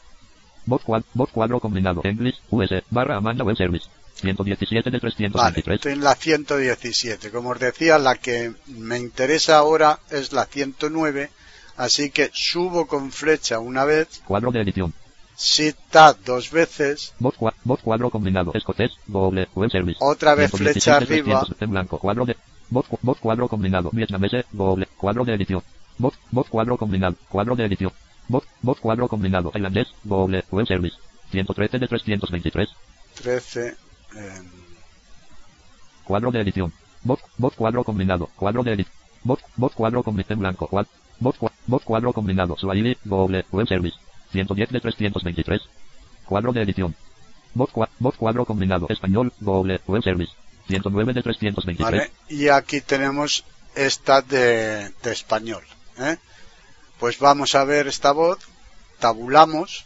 [0.67, 2.01] Voz, cuad- voz cuadro combinado.
[2.05, 2.41] English.
[2.51, 2.83] US.
[2.91, 3.87] Barra Amanda Web Service.
[4.17, 5.77] 117 de Vale, 323.
[5.77, 7.31] estoy en la 117.
[7.31, 11.31] Como os decía, la que me interesa ahora es la 109,
[11.77, 14.93] así que subo con flecha una vez, Cuadro de edición.
[15.41, 18.53] Shift Tab dos veces, cua- cuadro combinado.
[18.55, 18.91] Escocés.
[19.07, 19.49] Google.
[19.55, 19.99] Web Service.
[20.01, 21.41] Otra vez 116 flecha arriba.
[21.41, 21.99] 300, En blanco.
[21.99, 22.37] Cuadro de.
[22.69, 22.87] Voz
[23.19, 23.91] cuadro combinado.
[23.93, 24.45] Vietnamese.
[24.53, 24.87] Google.
[24.99, 25.63] Cuadro de edición.
[25.99, 27.17] Voz, voz cuadro combinado.
[27.29, 27.93] Cuadro de edición.
[28.29, 29.51] Voz, voz cuadro combinado.
[29.51, 29.89] Tailandés.
[30.05, 30.45] Google.
[30.51, 30.97] Web Service.
[31.31, 32.69] 113 de 323.
[33.23, 33.75] 13, eh,
[36.05, 36.73] Cuadro de edición.
[37.03, 38.29] Voz, voz cuadro combinado.
[38.37, 38.95] Cuadro de edición.
[39.25, 40.35] Voz, voz cuadro combinado.
[40.35, 40.67] En blanco.
[40.67, 40.87] Cuad,
[41.19, 42.57] voz, cua- voz cuadro combinado.
[42.57, 42.97] Swahili.
[43.05, 43.45] Google.
[43.53, 43.97] Web Service.
[44.33, 45.61] 110 de 323.
[46.25, 46.95] Cuadro de edición.
[47.55, 48.87] Voz, cua- voz cuadro combinado.
[48.89, 49.33] Español.
[49.41, 49.81] Google.
[49.87, 50.33] Web Service.
[50.69, 51.79] 109 de 323.
[52.01, 52.11] ¿vale?
[52.29, 55.65] Y aquí tenemos esta de, de español.
[55.99, 56.17] ¿eh?
[56.99, 58.39] Pues vamos a ver esta voz,
[58.99, 59.85] tabulamos.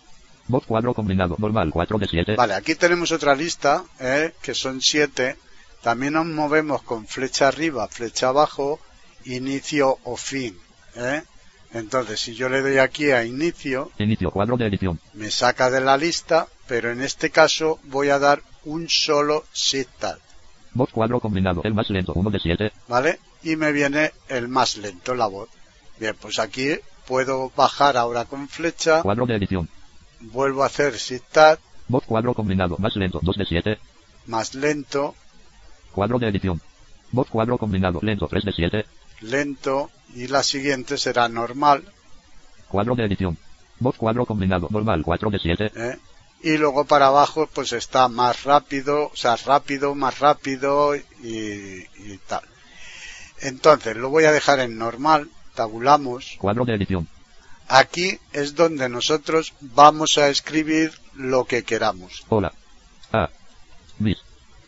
[0.48, 1.36] Voz cuadro combinado.
[1.38, 1.70] Normal.
[1.72, 2.36] 4 de 7.
[2.36, 4.34] Vale, aquí tenemos otra lista, ¿eh?
[4.42, 5.36] que son siete.
[5.82, 8.80] También nos movemos con flecha arriba, flecha abajo,
[9.24, 10.58] inicio o fin.
[10.96, 11.22] ¿eh?
[11.74, 14.30] Entonces, si yo le doy aquí a inicio, Inicio.
[14.30, 14.98] Cuadro de edición.
[15.12, 19.90] me saca de la lista, pero en este caso voy a dar un solo shift
[19.98, 20.18] tab,
[20.72, 21.60] Voz cuadro combinado.
[21.64, 22.12] El más lento.
[22.14, 22.72] 1 de 7.
[22.88, 23.18] ¿vale?
[23.42, 25.48] Y me viene el más lento, la voz.
[26.00, 26.70] Bien, pues aquí
[27.06, 29.68] puedo bajar ahora con flecha, Cuadro de edición.
[30.20, 31.58] vuelvo a hacer shift tab,
[31.88, 32.76] Voz cuadro combinado.
[32.78, 33.18] Más lento.
[33.22, 33.78] 2 de 7.
[34.26, 35.14] más lento,
[35.92, 36.60] Cuadro de edición.
[37.12, 37.98] Voz cuadro combinado.
[38.02, 38.26] Lento.
[38.28, 38.84] 3 de 7.
[39.30, 41.84] Lento, y la siguiente será normal,
[42.74, 43.38] Cuadro de edición.
[43.78, 44.66] Voz cuadro combinado.
[44.68, 45.02] Normal.
[45.04, 45.72] 4 de 7.
[45.76, 45.98] ¿eh?
[46.42, 52.18] y luego para abajo pues está más rápido, o sea, rápido, más rápido y, y
[52.26, 52.42] tal.
[53.40, 56.36] Entonces lo voy a dejar en normal, tabulamos.
[56.38, 57.08] Cuadro de edición.
[57.68, 62.24] Aquí es donde nosotros vamos a escribir lo que queramos.
[62.28, 62.52] Hola.
[63.12, 63.30] A.
[64.00, 64.18] Mis.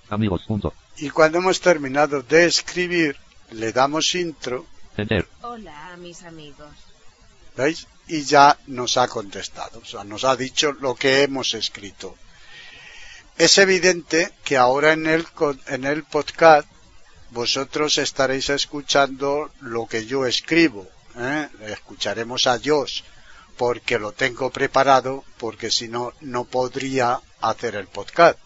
[0.09, 0.45] Amigos.
[0.47, 0.73] Punto.
[0.97, 3.17] Y cuando hemos terminado de escribir,
[3.51, 4.67] le damos intro,
[4.97, 5.29] Enter.
[5.43, 6.71] Hola a mis amigos.
[7.57, 7.87] ¿veis?
[8.09, 12.17] Y ya nos ha contestado, o sea, nos ha dicho lo que hemos escrito.
[13.37, 15.27] Es evidente que ahora en el,
[15.67, 16.69] en el podcast
[17.31, 20.89] vosotros estaréis escuchando lo que yo escribo.
[21.17, 21.49] ¿eh?
[21.67, 23.05] Escucharemos a Dios
[23.59, 28.39] porque lo tengo preparado, porque si no, no podría hacer el podcast.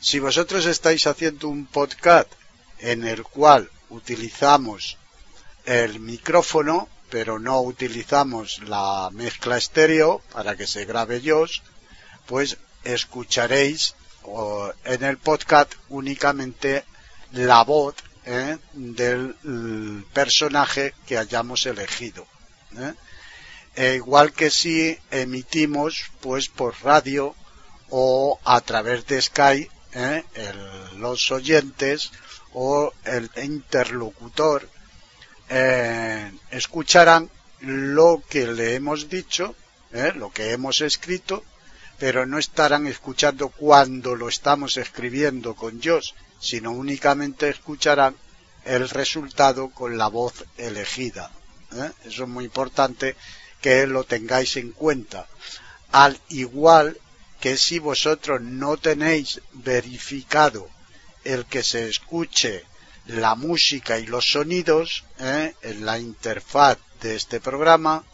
[0.00, 2.30] Si vosotros estáis haciendo un podcast
[2.78, 4.98] en el cual utilizamos
[5.64, 11.62] el micrófono, pero no utilizamos la mezcla estéreo para que se grabe Dios,
[12.26, 13.94] pues escucharéis
[14.84, 16.84] en el podcast únicamente
[17.32, 18.58] la voz ¿eh?
[18.72, 19.34] del
[20.12, 22.26] personaje que hayamos elegido.
[22.76, 22.94] ¿eh?
[23.76, 27.34] E igual que si emitimos pues por radio
[27.90, 30.24] o a través de Skype ¿eh?
[30.96, 32.10] los oyentes
[32.54, 34.68] o el interlocutor
[35.48, 37.28] eh, escucharán
[37.60, 39.54] lo que le hemos dicho,
[39.92, 40.12] ¿eh?
[40.14, 41.44] lo que hemos escrito,
[41.98, 48.16] pero no estarán escuchando cuando lo estamos escribiendo con Dios, sino únicamente escucharán
[48.64, 51.30] el resultado con la voz elegida.
[51.72, 51.90] ¿eh?
[52.04, 53.16] Eso es muy importante
[53.60, 55.26] que lo tengáis en cuenta.
[55.92, 56.98] Al igual
[57.40, 60.68] que si vosotros no tenéis verificado
[61.24, 62.64] el que se escuche
[63.06, 65.54] la música y los sonidos ¿eh?
[65.62, 68.04] en la interfaz de este programa,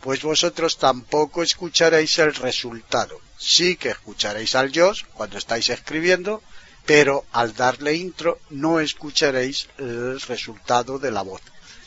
[0.00, 3.20] pues vosotros tampoco escucharéis el resultado.
[3.38, 6.42] Sí que escucharéis al Dios cuando estáis escribiendo,
[6.84, 11.42] pero al darle intro no escucharéis el resultado de la voz.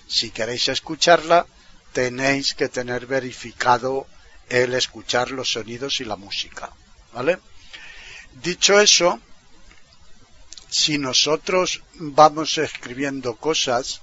[0.07, 1.45] Si queréis escucharla,
[1.93, 4.07] tenéis que tener verificado
[4.49, 6.69] el escuchar los sonidos y la música.
[7.13, 7.39] ¿Vale?
[8.43, 9.19] Dicho eso,
[10.69, 14.01] si nosotros vamos escribiendo cosas,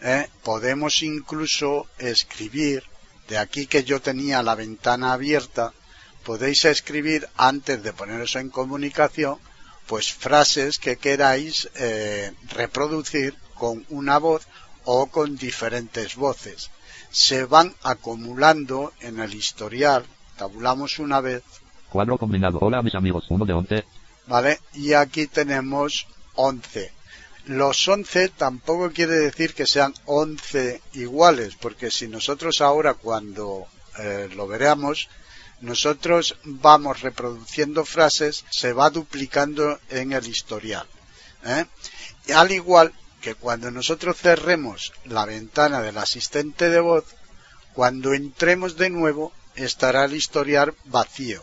[0.00, 0.28] ¿eh?
[0.42, 2.82] podemos incluso escribir,
[3.28, 5.72] de aquí que yo tenía la ventana abierta,
[6.24, 9.38] podéis escribir antes de poneros en comunicación,
[9.86, 14.46] pues frases que queráis eh, reproducir con una voz
[14.84, 16.70] o con diferentes voces.
[17.10, 20.04] Se van acumulando en el historial,
[20.36, 21.42] tabulamos una vez,
[21.88, 22.58] Cuadro combinado.
[22.60, 23.24] Hola mis amigos.
[23.30, 23.84] 1 de 11.
[24.28, 24.60] ¿Vale?
[24.74, 26.92] Y aquí tenemos 11.
[27.46, 33.66] Los 11 tampoco quiere decir que sean 11 iguales, porque si nosotros ahora cuando
[33.98, 35.08] eh, lo veremos,
[35.60, 40.86] nosotros vamos reproduciendo frases, se va duplicando en el historial.
[41.44, 41.64] ¿eh?
[42.34, 47.04] Al igual que cuando nosotros cerremos la ventana del asistente de voz,
[47.72, 51.42] cuando entremos de nuevo estará el historial vacío.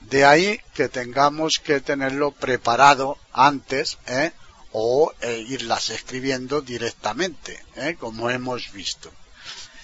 [0.00, 4.32] De ahí que tengamos que tenerlo preparado antes, ¿eh?
[4.72, 7.96] o eh, irlas escribiendo directamente, ¿eh?
[7.98, 9.10] como hemos visto.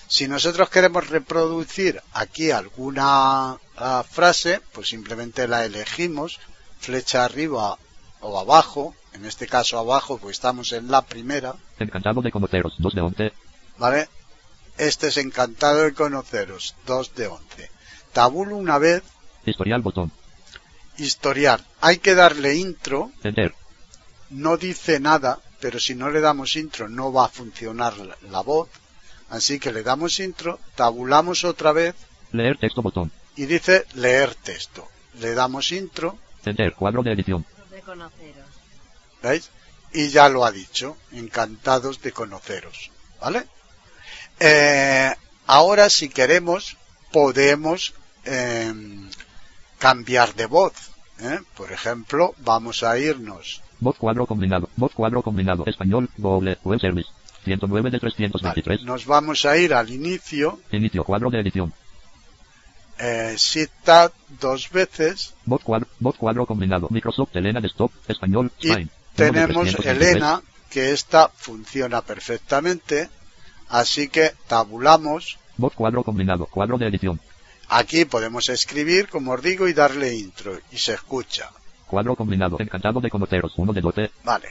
[0.09, 6.39] Si nosotros queremos reproducir aquí alguna ah, frase, pues simplemente la elegimos,
[6.79, 7.77] flecha arriba
[8.21, 12.75] o abajo, en este caso abajo, pues estamos en la primera, Encantado de conoceros.
[12.79, 13.33] 2 de 11.
[13.79, 14.09] ¿vale?
[14.79, 17.71] Este es encantado de conoceros, 2 de 11.
[18.13, 19.03] Tabulo una vez,
[19.47, 20.13] Historial botón.
[20.99, 21.65] historial.
[21.81, 23.55] Hay que darle intro, Enter.
[24.31, 28.41] no dice nada, pero si no le damos intro no va a funcionar la, la
[28.43, 28.69] voz.
[29.29, 31.95] Así que le damos intro, tabulamos otra vez
[32.33, 33.11] Leer texto botón.
[33.37, 34.89] y dice leer texto.
[35.21, 36.73] Le damos intro, Enter.
[36.75, 37.45] Cuadro de edición.
[37.71, 38.47] De conoceros.
[39.23, 39.51] ¿veis?
[39.93, 42.91] Y ya lo ha dicho, encantados de conoceros,
[43.21, 43.47] ¿vale?
[44.39, 45.13] Eh,
[45.47, 46.77] ahora si queremos
[47.13, 47.95] podemos
[48.25, 49.09] em,
[49.79, 50.73] cambiar de voz.
[51.21, 51.41] ¿eh?
[51.57, 54.69] Por ejemplo, vamos a irnos Voz cuadro combinado.
[54.77, 55.65] Voz cuadro combinado.
[55.67, 56.09] Español.
[56.17, 56.59] Google.
[56.65, 57.09] Web Service.
[57.45, 58.83] 109 de 323.
[58.85, 61.05] Nos vamos a ir al inicio, Inicio.
[61.05, 61.73] Cuadro de edición.
[62.99, 66.89] eh, Shift-Tab dos veces Voz cuadro, voz cuadro combinado.
[66.91, 67.93] Microsoft Elena Desktop.
[68.09, 68.51] Español.
[68.61, 68.91] y Spain.
[69.19, 70.13] 1 de tenemos 323.
[70.13, 73.09] Elena, que esta funciona perfectamente,
[73.69, 75.39] así que tabulamos.
[75.59, 76.47] Voz cuadro combinado.
[76.47, 77.21] Cuadro de edición.
[77.69, 81.51] Aquí podemos escribir, como os digo, y darle intro, y se escucha.
[81.87, 82.57] Cuadro combinado.
[82.61, 83.53] Encantado de conoceros.
[83.57, 84.11] 1 de 12.
[84.25, 84.49] Vale.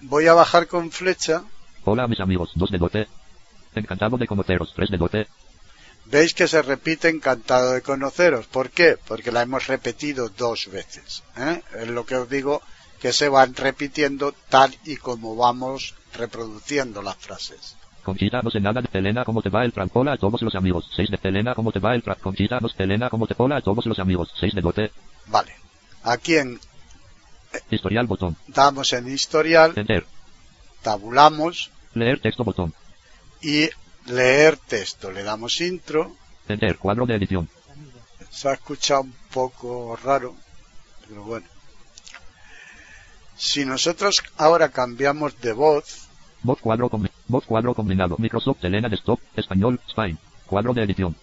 [0.00, 1.44] Voy a bajar con flecha.
[1.84, 2.50] Hola mis amigos.
[2.54, 3.06] 2 de 12.
[3.74, 4.72] Encantado de conoceros.
[4.74, 5.26] 3 de 12.
[6.06, 8.46] Veis que se repite encantado de conoceros.
[8.46, 8.96] ¿Por qué?
[9.06, 11.22] Porque la hemos repetido dos veces.
[11.36, 11.62] ¿eh?
[11.78, 12.62] Es lo que os digo,
[13.00, 17.76] que se van repitiendo tal y como vamos reproduciendo las frases.
[18.02, 20.54] Conchita, no sé nada de Elena, ¿cómo te va el tra- Hola a todos los
[20.54, 20.90] amigos.
[20.96, 23.56] 6 de Elena, ¿cómo te va el tra- Conchita, no sé Elena, ¿cómo te Hola
[23.56, 24.32] a todos los amigos.
[24.40, 24.90] 6 de 12.
[25.26, 25.54] Vale.
[26.02, 26.58] Aquí en,
[27.70, 28.36] Historial botón.
[28.48, 30.04] damos en historial, Enter.
[30.82, 32.72] tabulamos Leer texto botón.
[33.42, 33.68] y
[34.06, 35.10] leer texto.
[35.12, 36.16] Le damos intro.
[36.48, 36.76] Enter.
[36.78, 37.48] Cuadro de edición.
[38.30, 40.34] Se ha escuchado un poco raro,
[41.08, 41.46] pero bueno.
[43.36, 46.08] Si nosotros ahora cambiamos de voz,
[46.42, 46.90] Voz cuadro
[47.28, 48.16] voz cuadro combinado.
[48.18, 49.20] Microsoft Elena Desktop.
[49.36, 49.80] Español.
[49.88, 50.18] Spain.
[50.46, 51.14] Cuadro de edición.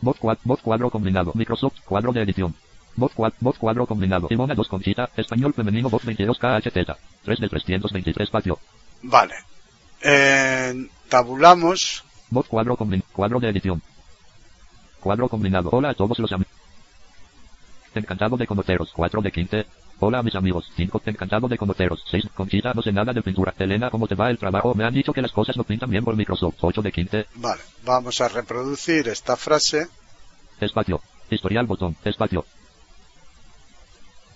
[0.00, 1.32] Voz, voz cuadro combinado.
[1.34, 1.80] Microsoft.
[1.84, 2.54] Cuadro de edición.
[2.96, 4.26] Voz, cua- voz cuadro combinado.
[4.30, 5.08] Ivona 2 Conchita.
[5.16, 5.88] Español femenino.
[5.88, 6.96] Voz 22 KHZ.
[7.24, 8.58] 3 de 323 espacio.
[9.02, 9.34] vale.
[10.02, 13.82] Eh, tabulamos, Voz cuadro combin cuadro de edición.
[15.00, 15.70] Cuadro combinado.
[15.72, 16.52] Hola a todos los amigos.
[17.94, 18.92] Encantado de conoceros.
[18.92, 19.66] 4 de 15.
[20.00, 20.70] Hola mis amigos.
[20.76, 21.02] 5.
[21.06, 22.04] Encantado de conoceros.
[22.10, 22.26] 6.
[22.34, 23.52] Conchita, no sé nada de pintura.
[23.58, 24.74] Elena, ¿cómo te va el trabajo?
[24.74, 26.54] Me han dicho que las cosas no pintan bien por Microsoft.
[26.60, 27.26] 8 de 15.
[27.34, 27.62] vale.
[27.84, 29.88] Vamos a reproducir esta frase.
[30.60, 31.00] Espacio.
[31.30, 31.96] Historial botón.
[32.04, 32.44] Espacio.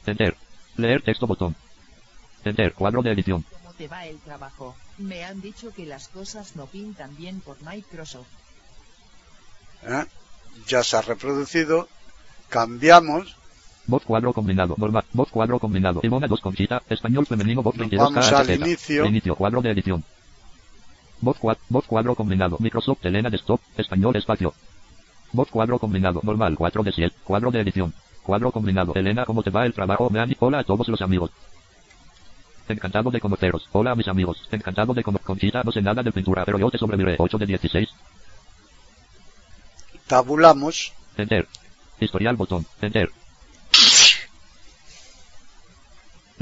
[0.05, 0.37] Enter.
[0.77, 1.55] Leer texto botón.
[2.45, 2.73] Enter.
[2.75, 3.45] Cuadro de edición.
[3.53, 4.75] ¿Cómo te va el trabajo?
[4.99, 8.27] Me han dicho que las cosas no pintan bien por Microsoft.
[9.85, 10.05] ¿eh?
[10.67, 11.89] Ya se ha reproducido.
[12.49, 13.37] Cambiamos,
[13.87, 14.75] Voz cuadro combinado.
[14.79, 15.05] Normal.
[15.13, 16.01] Voz cuadro combinado.
[16.03, 16.83] Ivona 2 Conchita.
[16.89, 17.63] Español femenino.
[17.63, 19.07] Voz Nos 22 vamos al inicio.
[19.07, 19.35] Inicio.
[19.35, 20.05] Cuadro de edición.
[21.21, 22.57] Voz, cua- voz cuadro combinado.
[22.61, 23.61] Microsoft Elena Desktop.
[23.77, 24.55] Español espacio.
[25.33, 26.21] Voz cuadro combinado.
[26.23, 26.55] Normal.
[26.57, 27.17] 4 de 7.
[27.25, 27.93] Cuadro de edición.
[28.23, 28.95] Cuadro combinado.
[28.95, 30.09] Elena, ¿cómo te va el trabajo?
[30.11, 30.33] Me han.
[30.39, 31.31] Hola a todos los amigos.
[32.69, 33.69] Encantado de conoceros.
[33.73, 34.47] Hola mis amigos.
[34.53, 35.27] Encantado de conocer.
[35.27, 37.17] Conchita, no sé nada de pintura, pero yo te sobreviviré.
[37.19, 37.89] 8 de 16.
[40.07, 41.49] tabulamos, Enter.
[42.01, 42.67] Historial botón.
[42.81, 43.11] Enter.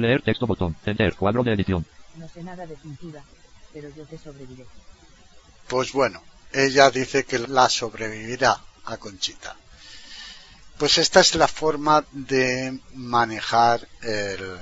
[0.01, 0.77] Leer texto botón.
[0.85, 1.15] Enter.
[1.15, 1.85] Cuadro de edición.
[2.17, 3.23] No sé nada de pintura,
[3.73, 4.67] pero yo te sobreviviré.
[5.69, 6.23] pues bueno,
[6.53, 9.57] ella dice que la sobrevivirá a Conchita.
[10.79, 14.59] Pues esta es la forma de manejar el,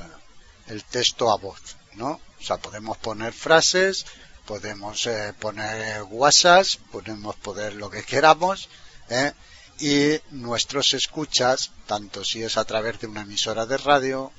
[0.66, 2.20] el texto a voz, ¿no?
[2.40, 4.04] O sea, podemos poner frases,
[4.44, 8.68] podemos eh, poner WhatsApp, podemos poner lo que queramos,
[9.08, 9.32] ¿eh?
[9.80, 14.32] y nuestros escuchas, tanto si es a través de una emisora de radio,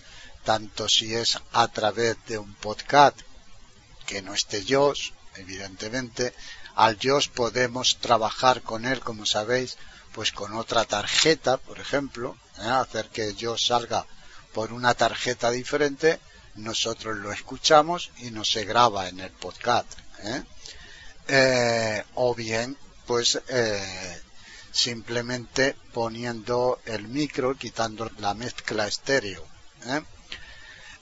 [0.43, 3.19] tanto si es a través de un podcast
[4.05, 4.93] que no esté yo,
[5.35, 6.33] evidentemente,
[6.75, 9.77] al JOS podemos trabajar con él, como sabéis,
[10.13, 12.67] pues con otra tarjeta, por ejemplo, ¿eh?
[12.67, 14.05] hacer que yo salga
[14.53, 16.19] por una tarjeta diferente,
[16.55, 19.91] nosotros lo escuchamos y no se graba en el podcast.
[20.23, 20.43] ¿eh?
[21.27, 22.75] Eh, o bien,
[23.05, 24.21] pues eh,
[24.71, 29.45] simplemente poniendo el micro, quitando la mezcla estéreo.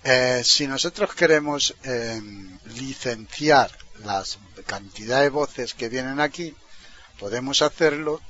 [0.08, 0.42] ¿Eh?
[0.44, 2.22] Si nosotros queremos eh,
[2.76, 3.72] licenciar
[4.04, 6.54] las cantidad de voces que vienen aquí,
[7.20, 8.22] podemos hacerlo,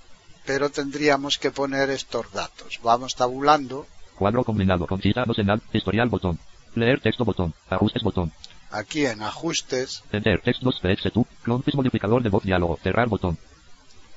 [0.45, 2.79] pero tendríamos que poner estos datos.
[2.83, 3.85] Vamos tabulando.
[4.15, 6.39] Cuadro combinado con docenal, historial botón.
[6.75, 7.53] Leer texto botón.
[7.69, 8.31] Ajustes botón.
[8.69, 13.37] Aquí en ajustes, Enter text 2 px2, clonfis modificador de voz diálogo, cerrar botón.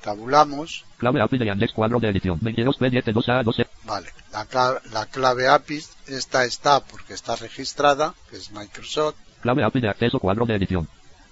[0.01, 0.85] Tabulamos.
[0.97, 3.67] Clave API de Yandex cuadro de edición, 22 p 10 2 a 12.
[3.85, 9.15] Vale, la, cla- la clave API, esta está porque está registrada, que es Microsoft.
[9.41, 10.87] Clave API de acceso cuadro de edición.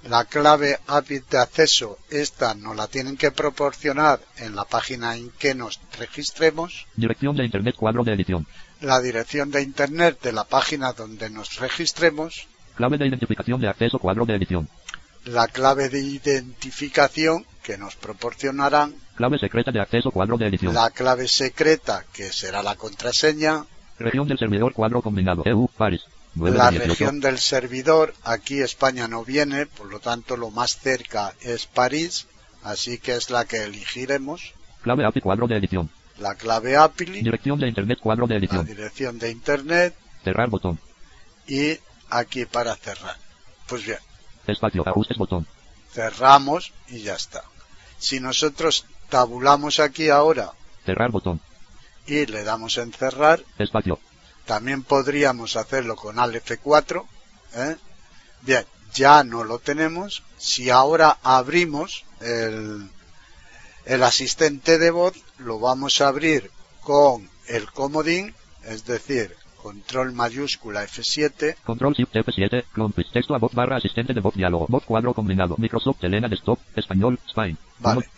[0.07, 5.29] La clave API de acceso, esta nos la tienen que proporcionar en la página en
[5.31, 6.87] que nos registremos.
[6.95, 8.47] Dirección de internet cuadro de edición.
[8.81, 12.47] La dirección de internet de la página donde nos registremos.
[12.75, 14.69] Clave de identificación de acceso cuadro de edición.
[15.31, 18.95] La clave de identificación que nos proporcionarán.
[19.15, 20.73] Clave secreta de acceso cuadro de edición.
[20.73, 23.65] La clave secreta que será la contraseña.
[23.99, 25.43] Región del servidor cuadro combinado.
[25.45, 26.01] EU, Paris.
[26.35, 26.89] 9 La de 18.
[26.89, 32.27] región del servidor, aquí España no viene, por lo tanto lo más cerca es París,
[32.63, 34.53] así que es la que elegiremos.
[34.83, 35.89] Clave API cuadro de edición.
[36.19, 38.65] La clave API, Dirección de internet cuadro de la edición.
[38.65, 40.79] dirección de internet Cerrar botón.
[41.47, 41.77] y
[42.09, 43.17] aquí para cerrar.
[43.67, 43.97] Pues bien,
[44.49, 45.47] Espacio, ajustes botón.
[45.93, 47.43] cerramos y ya está.
[47.97, 50.51] Si nosotros tabulamos aquí ahora
[50.85, 51.41] Cerrar botón.
[52.07, 53.99] y le damos en cerrar, Espacio.
[54.45, 57.05] también podríamos hacerlo con Alt F4.
[57.55, 57.75] ¿eh?
[58.41, 60.23] Bien, ya no lo tenemos.
[60.37, 62.89] Si ahora abrimos el,
[63.85, 68.33] el asistente de voz, lo vamos a abrir con el comodín,
[68.63, 74.21] es decir, control mayúscula F7, Control Shift F7, clonfis, texto a voz barra asistente de
[74.21, 77.57] voz diálogo, voz cuadro combinado, Microsoft Elena Desktop, español, Spine.
[77.79, 78.09] Vale.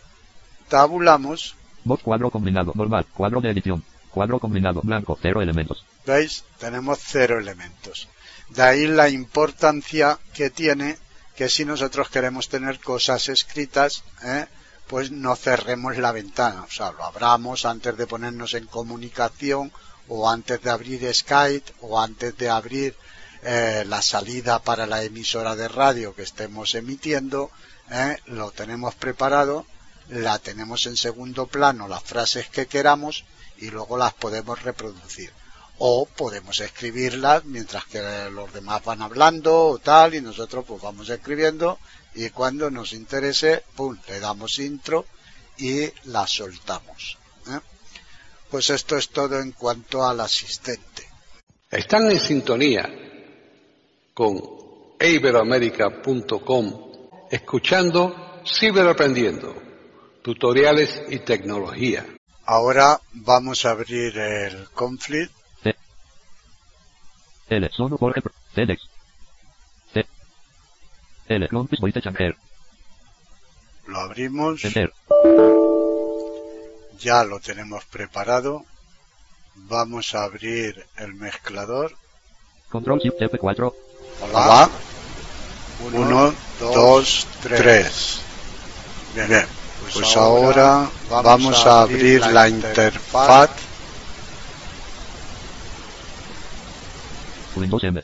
[0.69, 5.83] tabulamos, Voz cuadro combinado, normal, cuadro de edición, cuadro combinado, blanco, cero elementos.
[6.05, 6.43] ¿veis?
[6.59, 8.07] Tenemos cero elementos.
[8.49, 10.97] De ahí la importancia que tiene
[11.35, 14.45] que si nosotros queremos tener cosas escritas, ¿eh?
[14.87, 19.71] pues no cerremos la ventana, o sea, lo abramos antes de ponernos en comunicación
[20.13, 22.93] o antes de abrir Skype o antes de abrir
[23.43, 27.49] eh, la salida para la emisora de radio que estemos emitiendo,
[27.89, 28.17] ¿eh?
[28.25, 29.65] lo tenemos preparado,
[30.09, 33.23] la tenemos en segundo plano las frases que queramos
[33.57, 35.31] y luego las podemos reproducir
[35.77, 38.01] o podemos escribirlas mientras que
[38.31, 41.79] los demás van hablando o tal y nosotros pues vamos escribiendo
[42.15, 45.05] y cuando nos interese pum le damos intro
[45.57, 47.70] y la soltamos ¿eh?
[48.51, 51.03] Pues esto es todo en cuanto al asistente
[51.71, 52.87] Están en sintonía
[54.13, 54.39] con
[54.99, 56.91] iberoamerica.com
[57.31, 59.55] escuchando Ciberaprendiendo,
[60.23, 62.05] tutoriales y tecnología.
[62.45, 65.31] ahora vamos a abrir el conflict
[65.63, 65.75] C.
[67.49, 67.69] L.
[67.75, 68.81] Sono Jorge Pro- FedEx.
[69.93, 70.05] C.
[71.27, 71.47] L.
[71.47, 72.35] Clonfis Voice Changer.
[73.87, 74.91] lo abrimos Enter.
[77.01, 78.65] Ya lo tenemos preparado
[79.55, 81.95] vamos a abrir el mezclador
[82.71, 83.73] Control Shift F4.
[84.21, 84.69] Hola.
[85.91, 88.21] Uno, dos, tres.
[89.13, 89.45] Bien,
[89.93, 93.49] pues ahora vamos a abrir la interfaz.
[97.57, 98.03] Windows M.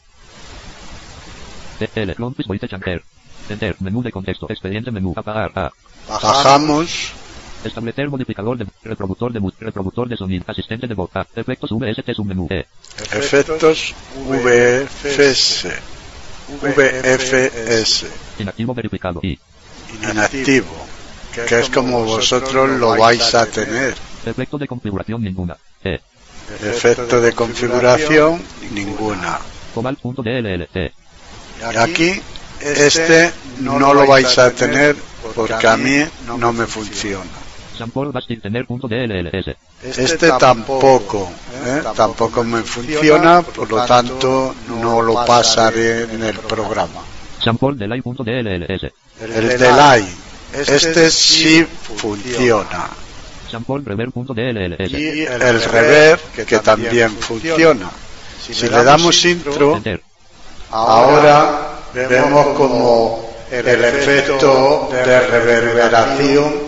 [1.95, 2.15] L.
[2.15, 3.01] Clonfis Voice Changer.
[3.47, 3.77] Enter.
[3.79, 4.47] Menú de contexto.
[4.49, 5.13] Expediente menú.
[5.15, 5.51] Apagar.
[5.55, 5.71] A.
[6.09, 7.13] Bajamos.
[7.67, 10.43] Establecer modificador de reproductor de reproductor de sonido.
[10.47, 11.09] Asistente de voz.
[11.15, 11.25] A.
[11.35, 12.47] Efectos VST submenú.
[12.49, 12.65] E.
[13.11, 13.93] Efectos
[14.27, 15.67] VFS.
[16.61, 18.05] VFS.
[18.39, 19.19] Inactivo verificado.
[19.23, 19.39] I.
[20.01, 20.87] Inactivo.
[21.47, 23.95] Que es como vosotros lo vais a tener.
[24.25, 25.57] Efecto de configuración ninguna.
[25.83, 25.99] E.
[26.61, 28.41] Efecto de configuración,
[28.71, 29.39] ninguna.
[29.73, 30.67] Cobalt.dll.
[30.73, 30.91] E.
[31.59, 32.21] Y aquí,
[32.61, 34.95] este no lo vais a tener
[35.35, 37.46] porque a mí no me funciona.
[38.41, 39.55] Tener.dlls.
[39.83, 41.29] Este tampoco,
[41.65, 41.81] ¿eh?
[41.95, 47.01] tampoco me funciona, por lo tanto no lo pasaré en el programa.
[49.21, 50.07] El delay.
[50.53, 51.65] Este sí
[51.95, 52.89] funciona.
[54.99, 57.89] Y el reverb, que también funciona.
[58.41, 59.81] Si le damos intro,
[60.71, 66.66] ahora vemos como el efecto de reverberación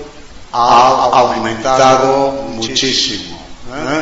[0.51, 3.37] ha aumentado muchísimo.
[3.73, 4.01] ¿eh?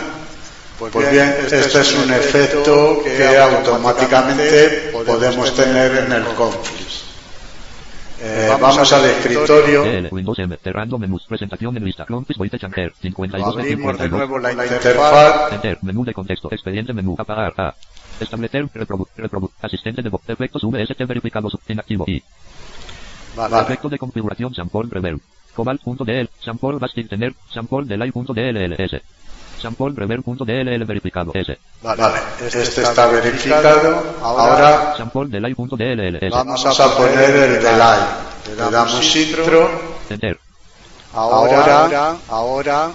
[0.79, 7.07] Pues bien, este es un efecto que automáticamente podemos tener en el Confluence.
[8.19, 9.83] Eh, vamos al escritorio,
[10.63, 14.11] cerrando menús, presentación en lista, Clompis, Voice Chanker, 52 de abrimos de 52.
[14.11, 17.75] nuevo la interfaz, Enter, menú de contexto, expediente menú, apagar, A.
[18.19, 22.23] Establecer, reproducir, reproducir, asistente de voz, efectos VST verificados, inactivo, y.
[23.35, 23.61] Vale.
[23.61, 25.19] Efecto de configuración, sample reverb.
[25.57, 29.01] Cobalt.dl, sample basting tener, sample delay.dlls.
[29.59, 31.57] Sample reverb.dll verificado, S.
[31.81, 32.03] Vale,
[32.45, 34.03] este está verificado.
[34.21, 35.29] Ahora Sample
[36.29, 37.99] vamos a poner el delay.
[38.45, 39.71] Le damos intro.
[40.11, 40.39] Enter.
[41.15, 42.91] Ahora, ahora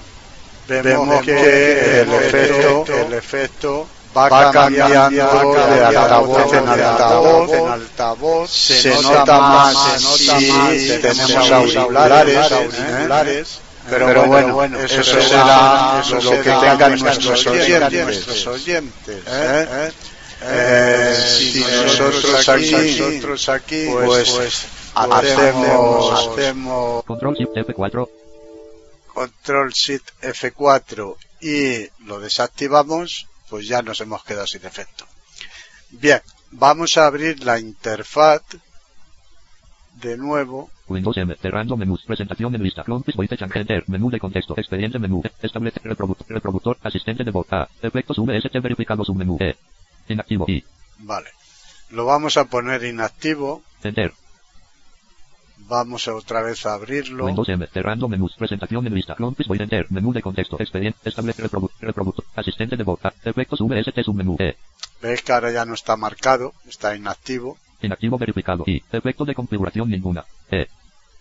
[0.69, 3.87] vemos que el efecto, el efecto
[4.17, 8.51] va cambiando de altavoz en altavoz, en altavoz.
[8.51, 13.61] Se nota más si tenemos auriculares, auriculares.
[13.91, 18.05] Pero, bueno, eso será lo que tengan nuestros oyentes.
[18.05, 19.91] Nuestros oyentes ¿eh?
[20.45, 28.09] Eh, si nosotros aquí, nosotros aquí pues, hacemos, hacemos Control Shift F4.
[29.15, 35.05] control shift F4 y lo desactivamos, pues ya nos hemos quedado sin efecto.
[35.91, 36.23] Bien,
[36.53, 38.41] vamos a abrir la interfaz
[40.01, 40.71] de nuevo.
[40.89, 45.23] Windows M, cerrando menús, presentación en lista, Clompis, Voice Enter, menú de contexto, expediente menú,
[45.43, 49.55] establecer reproductor, reproductor, asistente de voz, A, efectos VST verificados, un menú, E.
[50.09, 50.65] Inactivo, I.
[51.01, 51.29] Vale.
[51.91, 53.63] Lo vamos a poner inactivo.
[53.83, 54.15] Enter.
[55.73, 57.25] Vamos otra vez a abrirlo.
[57.25, 61.49] Windows M, cerrando menús, presentación en lista, Clompis, Voice Enter, menú de contexto, expediente, establecer
[61.81, 64.59] reproductor, asistente de voz, efectos VST, submenú, E.
[65.01, 67.57] Veis que ahora ya no está marcado, está inactivo.
[67.81, 68.83] Inactivo verificado, I.
[68.93, 70.67] Efecto de configuración ninguna, E.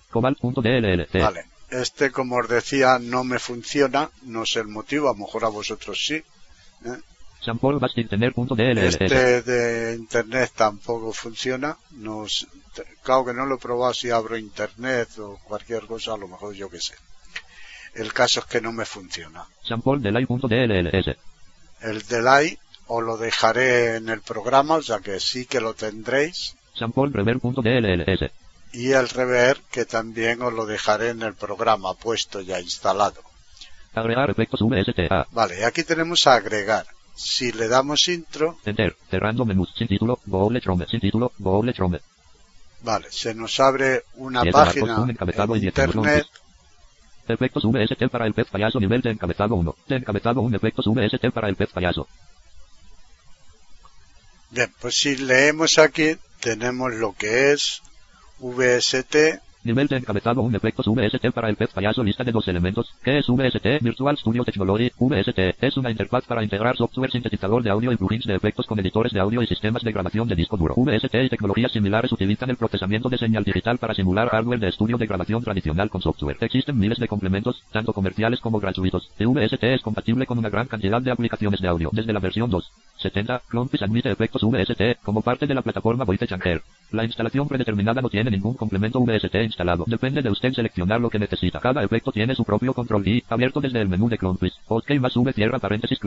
[0.09, 1.13] Cobalt.dllt.
[1.13, 1.45] Vale.
[1.69, 4.09] Este, como os decía, no me funciona.
[4.23, 6.15] No sé el motivo, a lo mejor a vosotros sí.
[6.15, 6.99] ¿eh?
[8.99, 11.77] Este de internet tampoco funciona.
[11.91, 12.25] No,
[13.03, 16.53] claro que no lo he probado si abro internet o cualquier cosa, a lo mejor
[16.53, 16.95] yo que sé.
[17.93, 19.45] El caso es que no me funciona.
[19.63, 20.09] Sample.
[21.81, 22.57] El delay
[22.87, 26.55] os lo dejaré en el programa, o sea que sí que lo tendréis.
[26.73, 27.11] Sample.
[28.73, 33.21] Y el reverb que también os lo dejaré en el programa puesto ya instalado.
[33.93, 35.27] Agregar efectos VSTA.
[35.31, 36.85] Vale, aquí tenemos a agregar.
[37.13, 38.95] Si le damos intro, Enter.
[39.09, 39.73] Cerrando menús.
[39.77, 40.19] Sin título.
[40.25, 40.85] Google Chrome.
[40.87, 41.33] Sin título.
[41.37, 41.99] Google Chrome.
[42.81, 46.25] Vale, se nos abre una página un encabezado en internet.
[47.27, 49.75] Efectos VST para el pez payaso nivel de encabezado 1.
[49.87, 52.07] De encabezado 1 efectos VST para el pez payaso.
[54.49, 57.81] Bien, pues si leemos aquí, tenemos lo que es
[58.39, 62.95] VST, Nivel de encabezado 1 efectos VST para el pez payaso lista de dos elementos.
[63.03, 63.83] ¿Qué es VST?
[63.83, 64.89] Virtual Studio Technology.
[64.97, 68.79] VST es una interfaz para integrar software sintetizador de audio y plugins de efectos con
[68.79, 70.73] editores de audio y sistemas de grabación de disco duro.
[70.75, 74.97] VST y tecnologías similares utilizan el procesamiento de señal digital para simular hardware de estudio
[74.97, 76.37] de grabación tradicional con software.
[76.41, 79.11] Existen miles de complementos, tanto comerciales como gratuitos.
[79.19, 82.71] VST es compatible con una gran cantidad de aplicaciones de audio, desde la versión 2.
[82.97, 86.63] 70, Clompis admite efectos VST como parte de la plataforma Voice Chanker.
[86.91, 89.85] La instalación predeterminada no tiene ningún complemento VST instalado.
[89.87, 91.59] Depende de usted seleccionar lo que necesita.
[91.59, 94.53] Cada efecto tiene su propio control y, abierto desde el menú de Clompis.
[94.67, 95.99] OK más V cierra paréntesis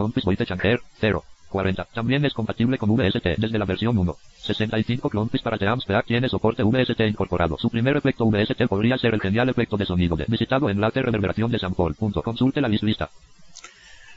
[0.47, 1.25] Chanker, 0.
[1.49, 1.85] 40.
[1.95, 4.17] También es compatible con VST desde la versión 1.
[4.39, 7.57] 65 Clompis para Teams PEAC tiene soporte VST incorporado.
[7.59, 11.53] Su primer efecto VST podría ser el genial efecto de sonido de visitado enlace reverberación
[11.53, 11.95] de sample.
[11.95, 12.23] Punto.
[12.23, 13.09] Consulte la lista.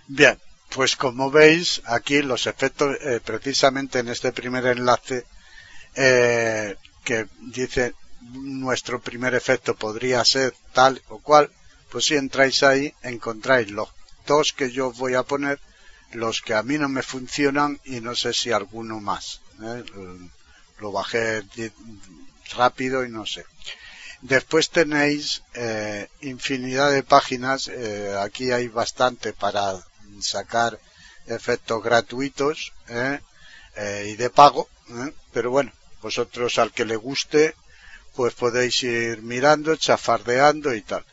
[0.07, 0.37] Bien,
[0.73, 5.25] pues como veis, aquí los efectos, eh, precisamente en este primer enlace,
[5.97, 11.51] eh, que dice nuestro primer efecto podría ser tal o cual,
[11.89, 13.89] pues si entráis ahí encontráis los
[14.27, 15.59] dos que yo voy a poner,
[16.11, 19.41] los que a mí no me funcionan y no sé si alguno más.
[19.63, 19.83] ¿eh?
[20.79, 21.43] Lo bajé
[22.55, 23.45] rápido y no sé.
[24.21, 29.83] Después tenéis eh, infinidad de páginas, eh, aquí hay bastante para
[30.21, 30.79] sacar
[31.25, 32.73] efectos gratuitos
[34.05, 34.67] y de pago,
[35.31, 35.71] pero bueno,
[36.07, 37.53] vosotros al que le guste,
[38.15, 41.03] pues podéis ir mirando, chafardeando y tal.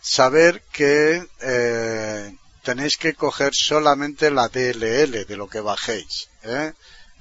[0.00, 6.28] Saber que eh, tenéis que coger solamente la DLL de lo que bajéis.
[6.42, 6.72] ¿eh?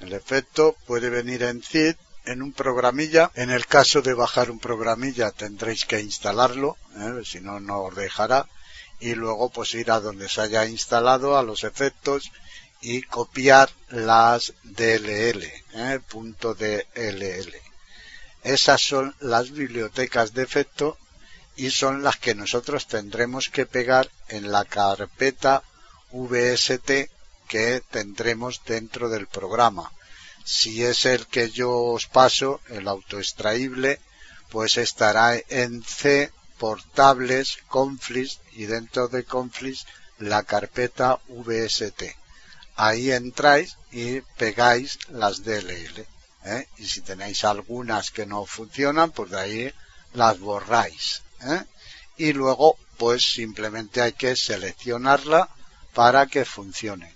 [0.01, 3.31] El efecto puede venir en zip, en un programilla.
[3.33, 7.21] En el caso de bajar un programilla tendréis que instalarlo, ¿eh?
[7.23, 8.45] si no, no os dejará.
[8.99, 12.29] Y luego pues ir a donde se haya instalado, a los efectos
[12.81, 15.43] y copiar las DLL,
[15.73, 15.99] ¿eh?
[16.07, 17.53] punto DLL.
[18.43, 20.97] Esas son las bibliotecas de efecto
[21.55, 25.63] y son las que nosotros tendremos que pegar en la carpeta
[26.11, 27.09] VST
[27.47, 29.91] que tendremos dentro del programa.
[30.43, 33.99] Si es el que yo os paso, el autoextraíble,
[34.49, 39.85] pues estará en C portables conflicts y dentro de conflicts
[40.19, 42.03] la carpeta VST.
[42.75, 46.05] Ahí entráis y pegáis las DLL.
[46.45, 46.67] ¿eh?
[46.77, 49.73] Y si tenéis algunas que no funcionan, pues de ahí
[50.13, 51.21] las borráis.
[51.41, 51.63] ¿eh?
[52.17, 55.49] Y luego, pues simplemente hay que seleccionarla
[55.93, 57.15] para que funcione.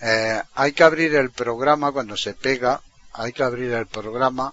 [0.00, 2.82] Eh, hay que abrir el programa cuando se pega,
[3.12, 4.52] hay que abrir el programa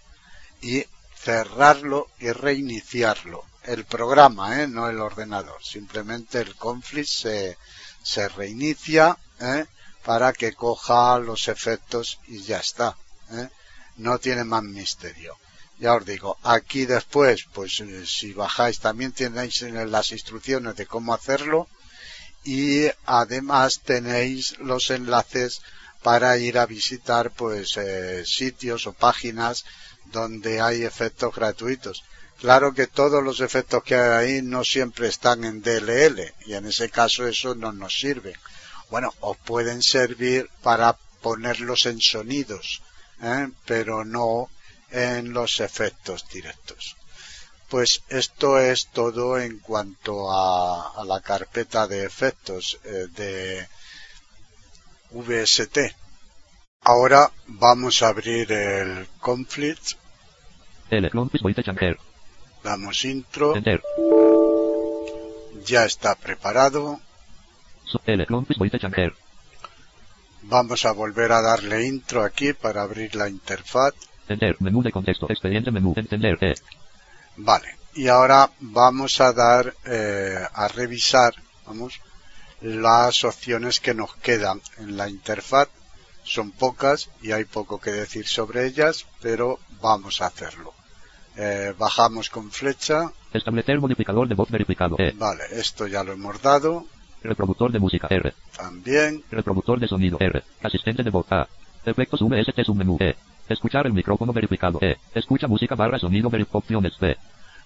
[0.61, 3.45] y cerrarlo y reiniciarlo.
[3.63, 4.67] El programa, ¿eh?
[4.67, 5.63] no el ordenador.
[5.63, 7.57] Simplemente el conflict se,
[8.01, 9.65] se reinicia ¿eh?
[10.03, 12.95] Para que coja los efectos y ya está.
[13.31, 13.49] ¿eh?
[13.97, 15.37] No tiene más misterio.
[15.79, 20.85] Ya os digo, aquí después, pues eh, si bajáis también tenéis en las instrucciones de
[20.85, 21.67] cómo hacerlo
[22.43, 25.61] y además tenéis los enlaces
[26.03, 29.63] para ir a visitar pues eh, sitios o páginas
[30.05, 32.03] donde hay efectos gratuitos.
[32.39, 36.65] Claro que todos los efectos que hay ahí no siempre están en DLL y en
[36.65, 38.35] ese caso eso no nos sirve.
[38.91, 42.81] Bueno, os pueden servir para ponerlos en sonidos,
[43.23, 43.47] ¿eh?
[43.65, 44.49] pero no
[44.91, 46.97] en los efectos directos.
[47.69, 53.67] Pues esto es todo en cuanto a, a la carpeta de efectos eh, de
[55.11, 55.77] VST.
[56.81, 59.93] Ahora vamos a abrir el conflict.
[60.89, 61.97] El conflict voy a chancer.
[62.61, 63.55] Damos intro.
[63.55, 63.81] Enter.
[65.65, 66.99] Ya está preparado.
[70.43, 73.93] Vamos a volver a darle intro aquí para abrir la interfaz.
[74.59, 75.27] Menú de contexto.
[75.29, 75.93] Expediente menú.
[75.95, 76.37] Entender.
[76.41, 76.55] E.
[77.37, 77.77] Vale.
[77.93, 81.33] Y ahora vamos a dar eh, a revisar,
[81.65, 81.99] vamos,
[82.61, 85.67] las opciones que nos quedan en la interfaz.
[86.23, 90.73] Son pocas y hay poco que decir sobre ellas, pero vamos a hacerlo.
[91.35, 93.11] Eh, bajamos con flecha.
[93.33, 94.97] Establecer modificador de voz verificado.
[95.15, 96.85] Vale, esto ya lo hemos dado.
[97.23, 98.07] Reproductor de música.
[98.09, 98.33] R.
[98.57, 99.23] También.
[99.31, 100.17] Reproductor de sonido.
[100.19, 100.43] R.
[100.63, 101.31] Asistente de voz.
[101.31, 101.47] A.
[101.85, 102.97] Efectos VST submenú.
[102.99, 103.15] E.
[103.49, 104.79] Escuchar el micrófono verificado.
[104.81, 104.97] E.
[105.13, 106.93] Escucha música barra sonido ver opciones.
[106.99, 107.15] B.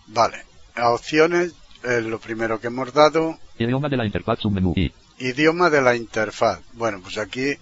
[0.08, 0.44] Vale.
[0.76, 1.54] A opciones,
[1.84, 4.74] eh, lo primero que hemos dado, Idioma de la interfaz submenú.
[4.76, 4.92] I.
[5.20, 6.60] idioma de la interfaz.
[6.74, 7.54] Bueno, pues aquí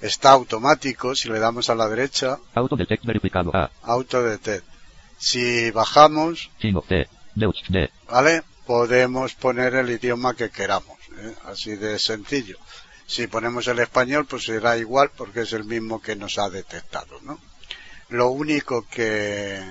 [0.00, 1.14] está automático.
[1.14, 3.54] Si le damos a la derecha, Auto de text verificado.
[3.54, 3.70] A.
[3.82, 4.64] auto detect.
[5.18, 6.82] Si bajamos, Chino.
[6.88, 7.06] C.
[7.34, 7.68] Deutsch.
[7.68, 7.90] D.
[8.10, 8.42] ¿vale?
[8.66, 10.96] Podemos poner el idioma que queramos.
[11.22, 11.34] ¿Eh?
[11.44, 12.58] Así de sencillo.
[13.06, 17.20] Si ponemos el español, pues será igual porque es el mismo que nos ha detectado,
[17.22, 17.38] ¿no?
[18.08, 19.62] Lo único que,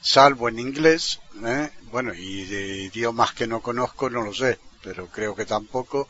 [0.00, 1.70] salvo en inglés, ¿eh?
[1.90, 6.08] bueno, y de idiomas que no conozco no lo sé, pero creo que tampoco,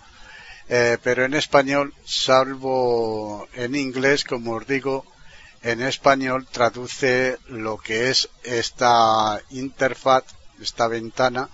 [0.69, 5.05] eh, pero en español, salvo en inglés, como os digo,
[5.63, 10.25] en español traduce lo que es esta interfaz,
[10.61, 11.49] esta ventana,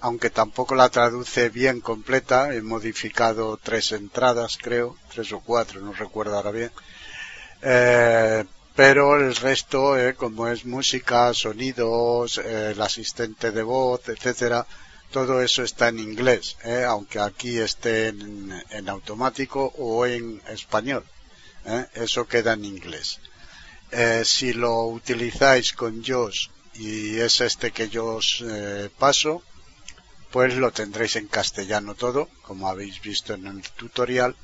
[0.00, 5.92] aunque tampoco la traduce bien completa, he modificado tres entradas, creo, tres o cuatro, no
[5.92, 6.72] recuerdo ahora bien.
[7.62, 8.44] Eh,
[8.74, 14.66] pero el resto, eh, como es música, sonidos, eh, el asistente de voz, etcétera,
[15.10, 16.56] todo eso está en inglés,
[16.86, 21.04] aunque aquí esté en, en automático o en español.
[21.94, 23.18] eso queda en inglés.
[24.22, 28.44] Si lo utilizáis con JOS y es este que yo os
[29.00, 29.42] paso,
[30.30, 34.36] pues lo tendréis en castellano todo, como habéis visto en el tutorial.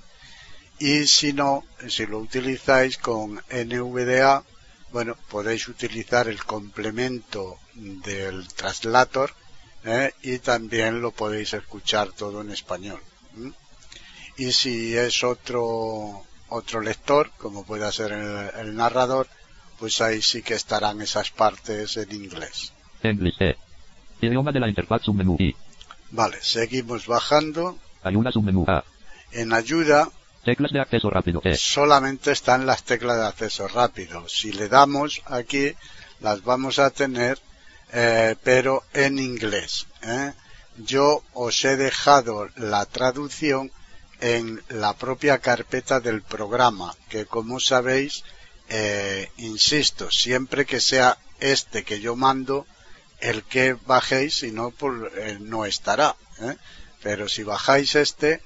[0.78, 4.44] Y si no, si lo utilizáis con NVDA,
[4.92, 9.32] bueno, podéis utilizar el complemento del translator
[9.84, 10.12] ¿eh?
[10.22, 13.00] y también lo podéis escuchar todo en español.
[14.36, 19.26] Y si es otro otro lector, como puede ser el, narrador,
[19.78, 22.72] pues ahí sí que estarán esas partes en inglés.
[23.02, 23.56] E.
[24.20, 25.02] De la interfaz.
[26.10, 27.78] Vale, seguimos bajando.
[28.02, 28.64] Ayuda submenú.
[28.66, 28.84] A.
[29.32, 30.08] En ayuda
[30.44, 31.40] Teclas de acceso rápido.
[31.42, 31.56] E.
[31.56, 34.28] solamente están las teclas de acceso rápido.
[34.28, 35.74] Si le damos aquí,
[36.20, 37.40] las vamos a tener,
[37.92, 39.88] eh, pero en inglés.
[40.02, 40.32] ¿eh?
[40.78, 43.72] Yo os he dejado la traducción
[44.20, 48.22] en la propia carpeta del programa, que como sabéis
[48.68, 52.66] eh, insisto, siempre que sea este que yo mando,
[53.20, 54.72] el que bajéis, si no,
[55.16, 56.16] eh, no estará.
[56.40, 56.56] ¿eh?
[57.02, 58.42] Pero si bajáis este,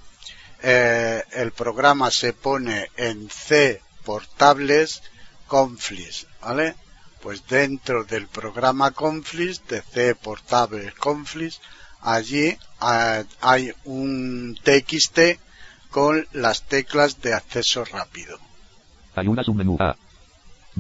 [0.63, 5.03] eh, el programa se pone en C portables
[5.47, 6.75] Conflis, ¿vale?
[7.23, 11.61] Pues dentro del programa Conflis, de C portables Conflis,
[12.01, 15.41] allí ah, hay un TXT
[15.91, 18.39] con las teclas de acceso rápido.
[19.15, 19.97] Hay una submenú A.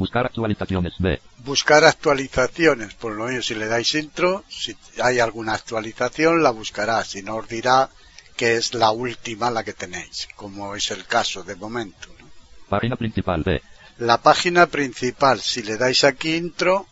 [0.01, 1.20] Buscar actualizaciones B.
[1.44, 7.05] Buscar actualizaciones, por lo menos si le dais intro, si hay alguna actualización la buscará,
[7.05, 7.90] si no os dirá
[8.35, 12.09] que es la última la que tenéis, como es el caso de momento.
[12.18, 12.24] ¿no?
[12.70, 13.60] Página principal B.
[13.98, 16.86] La página principal, si le dais aquí intro,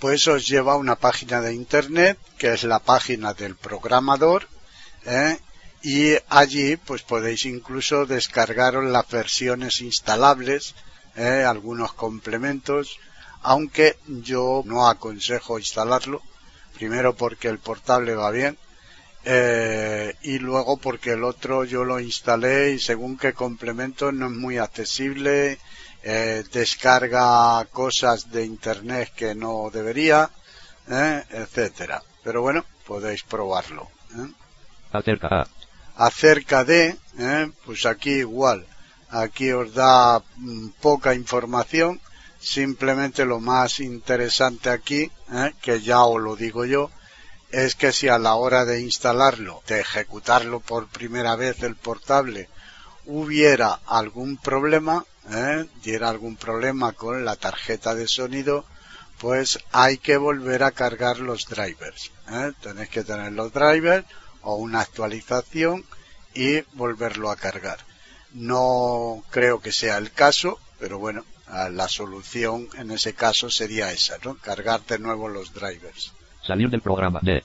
[0.00, 4.48] pues os lleva a una página de internet, que es la página del programador,
[5.06, 5.38] ¿eh?
[5.80, 10.74] y allí pues podéis incluso descargaros las versiones instalables,
[11.16, 11.44] ¿eh?
[11.46, 12.98] algunos complementos,
[13.42, 16.22] aunque yo no aconsejo instalarlo,
[16.74, 18.56] primero porque el portable va bien,
[19.24, 24.32] eh, y luego porque el otro yo lo instalé y según qué complemento no es
[24.32, 25.58] muy accesible,
[26.02, 30.28] eh, descarga cosas de internet que no debería,
[30.88, 32.02] eh, etcétera.
[32.24, 33.88] Pero bueno, podéis probarlo.
[34.16, 34.28] ¿eh?
[35.96, 36.96] Acerca de,
[37.64, 38.66] pues aquí igual,
[39.12, 42.00] aquí os da mm, poca información,
[42.40, 45.52] simplemente lo más interesante aquí, ¿eh?
[45.60, 46.90] que ya os lo digo yo,
[47.50, 52.48] es que si a la hora de instalarlo, de ejecutarlo por primera vez el portable,
[53.04, 55.66] hubiera algún problema, ¿eh?
[55.82, 58.64] diera algún problema con la tarjeta de sonido,
[59.18, 62.10] pues hay que volver a cargar los drivers.
[62.30, 62.52] ¿eh?
[62.62, 64.06] Tenéis que tener los drivers
[64.40, 65.84] o una actualización
[66.34, 67.91] y volverlo a cargar.
[68.34, 71.24] No creo que sea el caso, pero bueno,
[71.70, 74.36] la solución en ese caso sería esa, ¿no?
[74.36, 76.12] Cargar de nuevo los drivers.
[76.46, 77.42] Salir del programa D.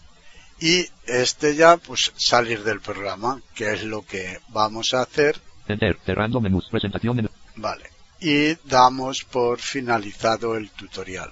[0.60, 5.40] Y este ya, pues salir del programa, que es lo que vamos a hacer.
[5.68, 6.00] Enter.
[6.06, 6.68] Cerrando menús.
[6.72, 7.30] Presentación en...
[7.58, 7.92] Vale.
[8.20, 11.32] Y damos por finalizado el tutorial.